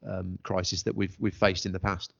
crisis 0.42 0.82
that 0.84 0.96
we've 0.96 1.16
we've 1.18 1.34
faced 1.34 1.66
in 1.66 1.72
the 1.72 1.80
past. 1.80 2.14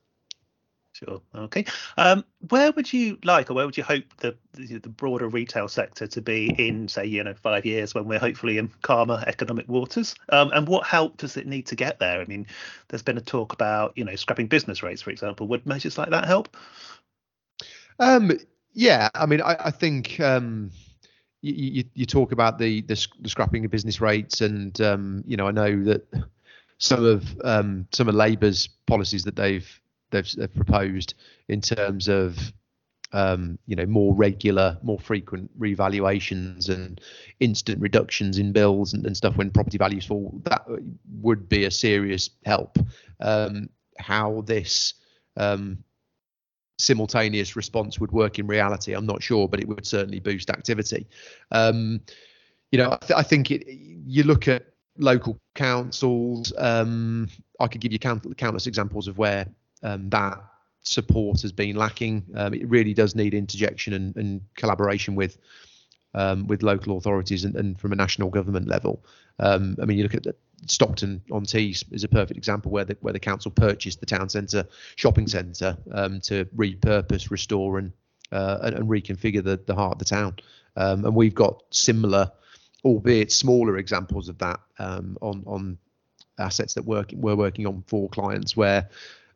Sure. 0.95 1.23
Okay. 1.35 1.65
Um, 1.97 2.23
where 2.51 2.71
would 2.73 2.93
you 2.93 3.17
like, 3.25 3.51
or 3.51 3.55
where 3.55 3.65
would 3.65 3.79
you 3.79 3.83
hope 3.83 4.05
the, 4.19 4.37
the, 4.53 4.79
the 4.79 4.91
broader 4.91 5.27
retail 5.27 5.67
sector 5.67 6.07
to 6.07 6.21
be 6.21 6.55
in, 6.59 6.87
say, 6.87 7.07
you 7.07 7.25
know, 7.25 7.33
five 7.33 7.65
years 7.65 7.95
when 7.95 8.05
we're 8.05 8.19
hopefully 8.19 8.59
in 8.59 8.71
calmer 8.83 9.25
economic 9.27 9.67
waters? 9.69 10.15
Um, 10.29 10.53
and 10.53 10.69
what 10.69 10.87
help 10.87 11.17
does 11.17 11.39
it 11.39 11.47
need 11.47 11.67
to 11.69 11.77
get 11.77 11.99
there? 11.99 12.21
I 12.21 12.27
mean, 12.27 12.47
there's 12.89 13.03
been 13.03 13.17
a 13.17 13.23
talk 13.23 13.55
about, 13.55 13.97
you 13.97 14.05
know, 14.05 14.15
scrapping 14.17 14.49
business 14.49 14.83
rates, 14.83 15.01
for 15.01 15.09
example. 15.09 15.49
Would 15.49 15.65
measures 15.65 15.97
like 15.97 16.11
that 16.11 16.27
help? 16.27 16.55
Um, 17.99 18.33
yeah. 18.73 19.09
I 19.15 19.27
mean, 19.27 19.41
I, 19.41 19.57
I 19.67 19.71
think. 19.71 20.21
Um, 20.21 20.71
you, 21.43 21.55
you, 21.55 21.85
you, 21.95 22.07
talk 22.07 22.31
about 22.31 22.59
the, 22.59 22.83
the, 22.83 23.07
the 23.21 23.29
scrapping 23.29 23.65
of 23.65 23.71
business 23.73 24.01
rates, 24.01 24.41
and 24.41 24.81
um, 24.81 25.25
you 25.27 25.37
know 25.37 25.49
I 25.49 25.51
know 25.51 25.83
that 25.83 26.07
some 26.79 27.05
of 27.05 27.41
um, 27.45 27.87
some 27.93 28.09
of 28.09 28.15
Labour's 28.15 28.69
policies 28.87 29.25
that 29.25 29.37
they've 29.37 29.69
they've, 30.11 30.31
they've 30.37 30.55
proposed 30.55 31.15
in 31.49 31.61
terms 31.61 32.09
of 32.09 32.53
um, 33.13 33.59
you 33.67 33.77
know 33.77 33.87
more 33.87 34.15
regular, 34.15 34.79
more 34.83 34.99
frequent 34.99 35.51
revaluations 35.59 36.69
and 36.69 37.01
instant 37.41 37.81
reductions 37.81 38.39
in 38.39 38.53
bills 38.53 38.95
and, 38.95 39.05
and 39.07 39.17
stuff 39.17 39.37
when 39.37 39.51
property 39.51 39.79
values 39.79 40.07
fall. 40.07 40.41
That 40.45 40.65
would 41.21 41.49
be 41.49 41.65
a 41.65 41.71
serious 41.71 42.31
help. 42.45 42.79
Um, 43.21 43.69
how 43.99 44.43
this 44.47 44.95
um, 45.37 45.85
simultaneous 46.83 47.55
response 47.55 48.01
would 48.01 48.13
work 48.13 48.39
in 48.39 48.47
reality, 48.47 48.93
I'm 48.93 49.07
not 49.07 49.23
sure, 49.23 49.49
but 49.49 49.61
it 49.61 49.69
would 49.69 49.87
certainly 49.87 50.21
boost 50.21 50.51
activity. 50.51 51.07
Um, 51.51 52.01
you 52.73 52.79
know, 52.79 52.93
I, 52.93 52.97
th- 52.97 53.19
I 53.19 53.23
think 53.23 53.51
it, 53.51 53.65
you 53.69 54.25
look 54.25 54.49
at 54.49 54.67
local 54.99 55.39
councils. 55.55 56.53
Um, 56.59 57.29
I 57.61 57.69
could 57.69 57.81
give 57.81 57.93
you 57.93 57.99
count- 57.99 58.37
countless 58.37 58.67
examples 58.67 59.07
of 59.07 59.17
where 59.17 59.47
um, 59.83 60.11
that 60.11 60.43
support 60.83 61.41
has 61.43 61.53
been 61.53 61.77
lacking. 61.77 62.25
Um, 62.35 62.55
it 62.55 62.69
really 62.69 62.95
does 62.95 63.15
need 63.15 63.35
interjection 63.35 63.93
and, 63.93 64.17
and 64.17 64.41
collaboration 64.57 65.15
with 65.15 65.39
um, 66.15 66.47
with 66.47 66.63
local 66.63 66.99
authorities 66.99 67.45
and, 67.45 67.57
and, 67.57 67.81
from 67.81 67.93
a 67.93 67.97
national 67.97 68.29
government 68.29 68.69
level. 68.69 69.03
Um, 69.39 69.77
I 69.81 69.87
mean, 69.87 69.97
you 69.97 70.03
look 70.03 70.15
at 70.15 70.27
Stockton 70.67 71.23
on 71.31 71.45
Tees 71.45 71.85
is 71.91 72.05
a 72.05 72.09
perfect 72.09 72.39
example 72.39 72.71
where 72.71 72.85
the 72.85 72.97
where 73.01 73.13
the 73.13 73.21
council 73.21 73.51
purchased 73.51 74.01
the 74.01 74.07
town 74.07 74.29
centre 74.29 74.67
shopping 74.97 75.27
centre 75.27 75.77
um, 75.93 76.21
to 76.23 76.45
repurpose, 76.57 77.31
restore, 77.31 77.79
and, 77.79 77.93
uh, 78.31 78.59
and, 78.63 78.77
and 78.77 78.89
reconfigure 78.89 79.43
the 79.43 79.61
the 79.67 79.75
heart 79.75 79.93
of 79.93 79.99
the 79.99 80.05
town. 80.05 80.37
Um, 80.77 81.05
and 81.05 81.15
we've 81.15 81.35
got 81.35 81.63
similar, 81.71 82.31
albeit 82.85 83.33
smaller, 83.33 83.77
examples 83.77 84.29
of 84.29 84.39
that 84.39 84.61
on 84.79 85.17
on 85.21 85.79
assets 86.39 86.75
that 86.75 86.85
work 86.85 87.11
we're 87.15 87.37
working 87.37 87.67
on 87.67 87.85
for 87.87 88.09
clients 88.09 88.57
where 88.57 88.89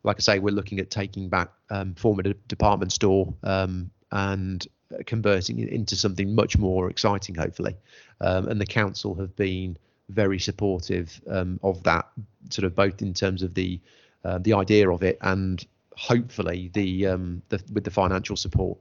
like 0.03 0.17
I 0.17 0.21
say, 0.21 0.39
we're 0.39 0.53
looking 0.53 0.79
at 0.79 0.89
taking 0.89 1.29
back 1.29 1.51
um, 1.69 1.93
former 1.95 2.23
de- 2.23 2.33
department 2.47 2.91
store 2.93 3.33
um, 3.43 3.91
and 4.11 4.65
converting 5.05 5.59
it 5.59 5.69
into 5.69 5.95
something 5.95 6.33
much 6.33 6.57
more 6.57 6.89
exciting, 6.89 7.35
hopefully. 7.35 7.75
Um, 8.21 8.47
and 8.47 8.59
the 8.59 8.65
council 8.65 9.15
have 9.15 9.35
been 9.35 9.77
very 10.09 10.39
supportive 10.39 11.21
um, 11.29 11.59
of 11.63 11.83
that, 11.83 12.07
sort 12.49 12.65
of 12.65 12.75
both 12.75 13.01
in 13.01 13.13
terms 13.13 13.43
of 13.43 13.53
the 13.53 13.79
uh, 14.23 14.39
the 14.39 14.53
idea 14.53 14.89
of 14.89 15.03
it 15.03 15.17
and 15.21 15.65
hopefully 15.95 16.69
the, 16.73 17.07
um, 17.07 17.41
the 17.49 17.61
with 17.73 17.83
the 17.83 17.91
financial 17.91 18.35
support. 18.35 18.77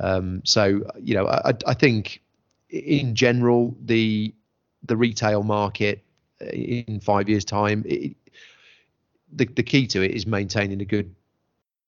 Um, 0.00 0.42
so 0.44 0.82
you 0.98 1.14
know, 1.14 1.26
I, 1.26 1.52
I 1.66 1.74
think 1.74 2.22
in 2.70 3.14
general 3.14 3.76
the 3.84 4.34
the 4.84 4.96
retail 4.96 5.42
market 5.42 6.02
uh, 6.40 6.46
in 6.46 7.00
five 7.00 7.28
years' 7.28 7.44
time, 7.44 7.84
it, 7.86 8.16
the, 9.32 9.44
the 9.46 9.62
key 9.62 9.86
to 9.88 10.02
it 10.02 10.12
is 10.12 10.26
maintaining 10.26 10.80
a 10.80 10.84
good 10.84 11.14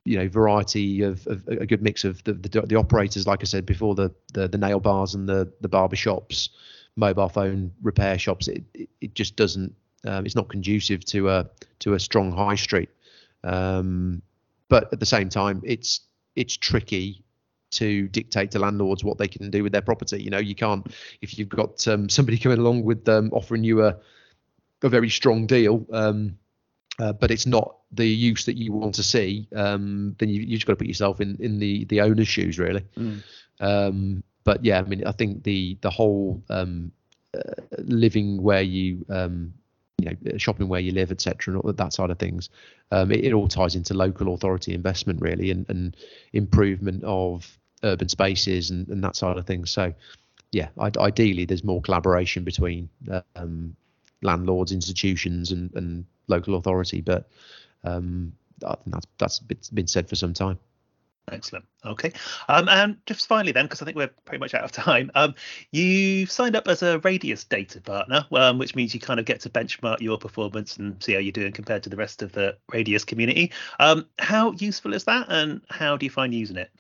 you 0.05 0.19
know 0.19 0.29
variety 0.29 1.03
of, 1.03 1.27
of 1.27 1.47
a 1.49 1.67
good 1.67 1.83
mix 1.83 2.05
of 2.05 2.23
the, 2.25 2.33
the, 2.33 2.63
the 2.63 2.75
operators 2.75 3.27
like 3.27 3.41
i 3.41 3.45
said 3.45 3.65
before 3.65 3.95
the, 3.95 4.13
the 4.33 4.49
the 4.49 4.59
nail 4.59 4.81
bars 4.81 5.15
and 5.15 5.29
the 5.29 5.53
the 5.61 5.69
barber 5.69 5.95
shops 5.95 6.51
mobile 6.97 7.29
phone 7.29 7.73
repair 7.83 8.19
shops 8.19 8.49
it 8.49 8.65
it, 8.75 8.89
it 9.01 9.15
just 9.15 9.37
doesn't 9.37 9.75
um, 10.07 10.27
it's 10.27 10.35
not 10.35 10.49
conducive 10.49 11.05
to 11.05 11.29
a 11.29 11.49
to 11.79 11.95
a 11.95 12.01
strong 12.01 12.33
high 12.33 12.55
street 12.55 12.91
um, 13.45 14.21
but 14.69 14.93
at 14.93 15.01
the 15.01 15.07
same 15.07 15.29
time 15.29 15.63
it's 15.65 16.01
it's 16.37 16.57
tricky 16.57 17.23
to 17.71 18.07
dictate 18.09 18.51
to 18.51 18.59
landlords 18.59 19.03
what 19.03 19.17
they 19.17 19.29
can 19.29 19.51
do 19.51 19.63
with 19.63 19.73
their 19.73 19.83
property 19.83 20.23
you 20.23 20.31
know 20.31 20.39
you 20.39 20.55
can't 20.55 20.95
if 21.23 21.39
you've 21.39 21.49
got 21.49 21.87
um, 21.89 22.09
somebody 22.09 22.37
coming 22.37 22.59
along 22.59 22.83
with 22.83 23.09
um, 23.09 23.31
offering 23.33 23.65
you 23.65 23.85
a 23.85 23.97
a 24.83 24.89
very 24.89 25.09
strong 25.09 25.47
deal 25.47 25.87
um, 25.93 26.37
uh, 26.99 27.13
but 27.13 27.31
it's 27.31 27.47
not 27.47 27.77
the 27.93 28.07
use 28.07 28.45
that 28.45 28.57
you 28.57 28.73
want 28.73 28.95
to 28.95 29.03
see, 29.03 29.49
um, 29.55 30.15
then 30.19 30.29
you, 30.29 30.43
you 30.43 30.57
just 30.57 30.67
got 30.67 30.73
to 30.73 30.77
put 30.77 30.87
yourself 30.87 31.21
in, 31.21 31.37
in 31.41 31.59
the, 31.59 31.85
the 31.87 32.01
owner's 32.01 32.29
shoes, 32.29 32.59
really. 32.59 32.85
Mm. 32.97 33.23
But 34.45 34.65
yeah, 34.65 34.79
I 34.79 34.83
mean, 34.83 35.07
I 35.07 35.13
think 35.13 35.45
the 35.45 35.77
the 35.81 35.91
whole 35.91 36.43
um, 36.51 36.93
uh, 37.37 37.53
living 37.79 38.43
where 38.43 38.63
you 38.63 39.05
um, 39.09 39.53
you 39.99 40.11
know 40.11 40.39
shopping 40.39 40.69
where 40.69 40.81
you 40.81 40.93
live, 40.93 41.11
etc., 41.11 41.55
and 41.55 41.63
all 41.63 41.73
that 41.73 41.93
side 41.93 42.11
of 42.11 42.19
things, 42.19 42.51
um, 42.91 43.13
it, 43.13 43.25
it, 43.25 43.33
all 43.33 43.49
ties 43.49 43.75
into 43.75 43.95
local 43.95 44.35
authority 44.35 44.75
investment 44.75 45.21
really, 45.21 45.51
and, 45.51 45.69
and 45.69 45.97
improvement 46.33 47.03
of 47.05 47.59
urban 47.85 48.09
spaces 48.09 48.71
and, 48.71 48.89
and 48.89 49.03
that 49.03 49.17
side 49.17 49.39
of 49.39 49.47
things. 49.47 49.71
So, 49.71 49.93
yeah, 50.51 50.69
ideally 50.79 51.45
there's 51.45 51.65
more 51.65 51.81
collaboration 51.81 52.45
between 52.45 52.89
um, 53.37 53.75
landlords, 54.23 54.73
institutions, 54.73 55.53
and, 55.53 55.73
and 55.75 56.05
local 56.29 56.57
authority. 56.57 57.01
But 57.01 57.29
um, 57.85 58.33
that's 59.19 59.41
that's 59.49 59.71
been 59.71 59.87
said 59.87 60.09
for 60.09 60.17
some 60.17 60.35
time. 60.35 60.59
Excellent. 61.31 61.65
Okay. 61.85 62.13
Um, 62.49 62.69
and 62.69 62.97
just 63.07 63.29
finally, 63.29 63.53
then, 63.53 63.67
because 63.67 63.81
I 63.81 63.85
think 63.85 63.97
we're 63.97 64.11
pretty 64.25 64.41
much 64.41 64.55
out 64.55 64.65
of 64.65 64.73
time, 64.73 65.11
um, 65.15 65.35
you 65.71 66.27
signed 66.27 66.57
up 66.57 66.67
as 66.67 66.83
a 66.83 66.99
Radius 67.01 67.45
data 67.45 67.81
partner, 67.81 68.27
um, 68.33 68.59
which 68.59 68.75
means 68.75 68.93
you 68.93 69.01
kind 69.01 69.21
of 69.21 69.27
get 69.27 69.41
to 69.41 69.51
benchmark 69.51 70.01
your 70.01 70.19
performance 70.19 70.77
and 70.77 71.01
see 71.03 71.13
how 71.13 71.21
you're 71.21 71.33
doing 71.33 71.53
compared 71.53 71.83
to 71.85 71.91
the 71.91 71.97
rest 71.97 72.23
of 72.23 72.33
the 72.33 72.57
Radius 72.73 73.05
community. 73.05 73.53
Um, 73.79 74.07
how 74.19 74.53
useful 74.53 74.95
is 74.95 75.05
that, 75.05 75.27
and 75.29 75.61
how 75.71 75.97
do 75.97 76.05
you 76.05 76.11
find 76.11 76.35
using 76.35 76.57
it? 76.57 76.71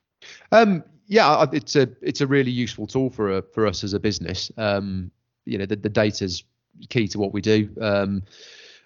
Um, 0.50 0.82
yeah, 1.06 1.44
it's 1.52 1.76
a 1.76 1.88
it's 2.00 2.20
a 2.20 2.26
really 2.26 2.50
useful 2.50 2.86
tool 2.86 3.10
for 3.10 3.38
a, 3.38 3.42
for 3.42 3.66
us 3.66 3.84
as 3.84 3.92
a 3.92 4.00
business. 4.00 4.50
Um, 4.56 5.10
you 5.44 5.58
know, 5.58 5.66
the, 5.66 5.76
the 5.76 5.88
data 5.88 6.24
is 6.24 6.44
key 6.88 7.06
to 7.08 7.18
what 7.18 7.32
we 7.32 7.40
do. 7.40 7.68
Um, 7.80 8.22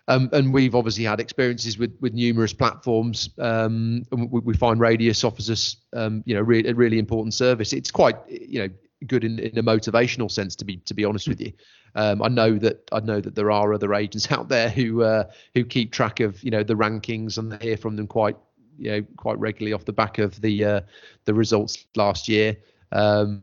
um, 0.09 0.29
and 0.33 0.53
we've 0.53 0.75
obviously 0.75 1.05
had 1.05 1.21
experiences 1.21 1.79
with 1.79 1.97
with 2.01 2.15
numerous 2.15 2.53
platforms. 2.53 3.31
Um, 3.39 4.05
we, 4.11 4.41
we, 4.41 4.55
find 4.55 4.79
Radius 4.81 5.25
offers 5.25 5.51
us, 5.51 5.77
um, 5.95 6.23
you 6.27 6.35
know, 6.35 6.43
re- 6.43 6.67
a 6.67 6.75
really 6.75 6.99
important 6.99 7.35
service. 7.35 7.73
It's 7.73 7.91
quite, 7.91 8.17
you 8.29 8.61
know, 8.61 8.69
good 9.07 9.25
in, 9.25 9.39
in 9.39 9.59
a 9.59 9.63
motivational 9.63 10.31
sense. 10.31 10.55
To 10.57 10.65
be 10.65 10.77
to 10.79 10.95
be 10.95 11.05
honest 11.05 11.27
with 11.27 11.41
you, 11.41 11.53
um, 11.97 12.23
I 12.23 12.29
know 12.29 12.57
that 12.59 12.89
I 12.93 13.01
know 13.01 13.21
that 13.21 13.35
there 13.35 13.51
are 13.51 13.75
other 13.75 13.95
agents 13.95 14.31
out 14.31 14.49
there 14.49 14.69
who 14.69 15.03
uh, 15.03 15.25
who 15.55 15.65
keep 15.65 15.93
track 15.93 16.21
of, 16.21 16.43
you 16.45 16.51
know, 16.51 16.63
the 16.63 16.75
rankings 16.75 17.39
and 17.39 17.61
hear 17.61 17.77
from 17.77 17.97
them 17.97 18.07
quite, 18.07 18.37
you 18.79 18.91
know, 18.91 19.07
quite 19.17 19.39
regularly 19.39 19.73
off 19.73 19.85
the 19.85 19.93
back 19.93 20.19
of 20.19 20.41
the 20.41 20.65
uh, 20.65 20.81
the 21.25 21.35
results 21.35 21.85
last 21.97 22.29
year. 22.29 22.57
Um, 22.93 23.43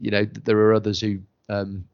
you 0.00 0.10
know, 0.10 0.24
there 0.24 0.56
are 0.58 0.74
others 0.74 1.00
who 1.00 1.18
um, 1.50 1.84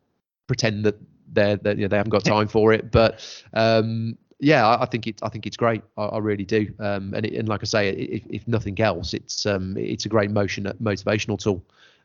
pretend 0.46 0.84
that 0.84 0.96
they're, 1.32 1.56
they're 1.56 1.74
you 1.74 1.82
know, 1.82 1.88
they 1.88 1.96
haven't 1.96 2.10
got 2.10 2.24
time 2.24 2.48
for 2.48 2.72
it. 2.72 2.90
But 2.90 3.42
um, 3.52 4.16
yeah, 4.38 4.66
I, 4.66 4.82
I, 4.82 4.86
think 4.86 5.06
it 5.06 5.20
I 5.22 5.28
think 5.28 5.46
it's 5.46 5.56
great. 5.56 5.82
I, 5.96 6.04
I 6.04 6.18
really 6.18 6.44
do. 6.44 6.72
Um, 6.78 7.14
and 7.14 7.26
it, 7.26 7.34
and 7.34 7.48
like 7.48 7.60
I 7.62 7.66
say, 7.66 7.90
if, 7.90 8.22
if 8.28 8.48
nothing 8.48 8.80
else, 8.80 9.14
it's 9.14 9.46
um, 9.46 9.76
it's 9.76 10.06
a 10.06 10.08
great 10.08 10.30
motion 10.30 10.64
motivational 10.82 11.38
tool. 11.38 11.64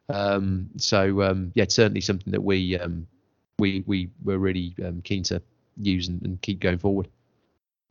Um, 0.10 0.70
so 0.78 1.24
um, 1.24 1.52
yeah, 1.56 1.64
it's 1.64 1.76
certainly 1.76 2.02
something 2.02 2.32
that 2.32 2.44
we 2.44 2.78
um, 2.78 3.08
we 3.60 3.84
we 3.88 4.10
we're 4.24 4.38
really 4.38 4.76
um, 4.84 5.02
keen 5.02 5.24
to 5.24 5.42
use 5.78 6.08
and, 6.08 6.22
and 6.24 6.42
keep 6.42 6.60
going 6.60 6.78
forward. 6.78 7.08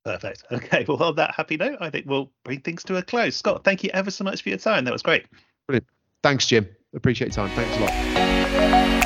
Perfect. 0.04 0.44
Okay. 0.52 0.84
Well, 0.86 1.02
on 1.02 1.16
that 1.16 1.34
happy 1.34 1.56
note, 1.56 1.78
I 1.80 1.90
think 1.90 2.06
we'll 2.06 2.30
bring 2.44 2.60
things 2.60 2.84
to 2.84 2.96
a 2.96 3.02
close. 3.02 3.36
Scott, 3.36 3.64
thank 3.64 3.82
you 3.82 3.90
ever 3.94 4.10
so 4.10 4.22
much 4.22 4.42
for 4.42 4.50
your 4.50 4.58
time. 4.58 4.84
That 4.84 4.92
was 4.92 5.02
great. 5.02 5.26
Brilliant. 5.66 5.86
Thanks, 6.22 6.46
Jim. 6.46 6.68
Appreciate 6.94 7.34
your 7.34 7.46
time. 7.46 7.56
Thanks 7.56 7.76
a 7.76 7.80
lot. 7.80 9.03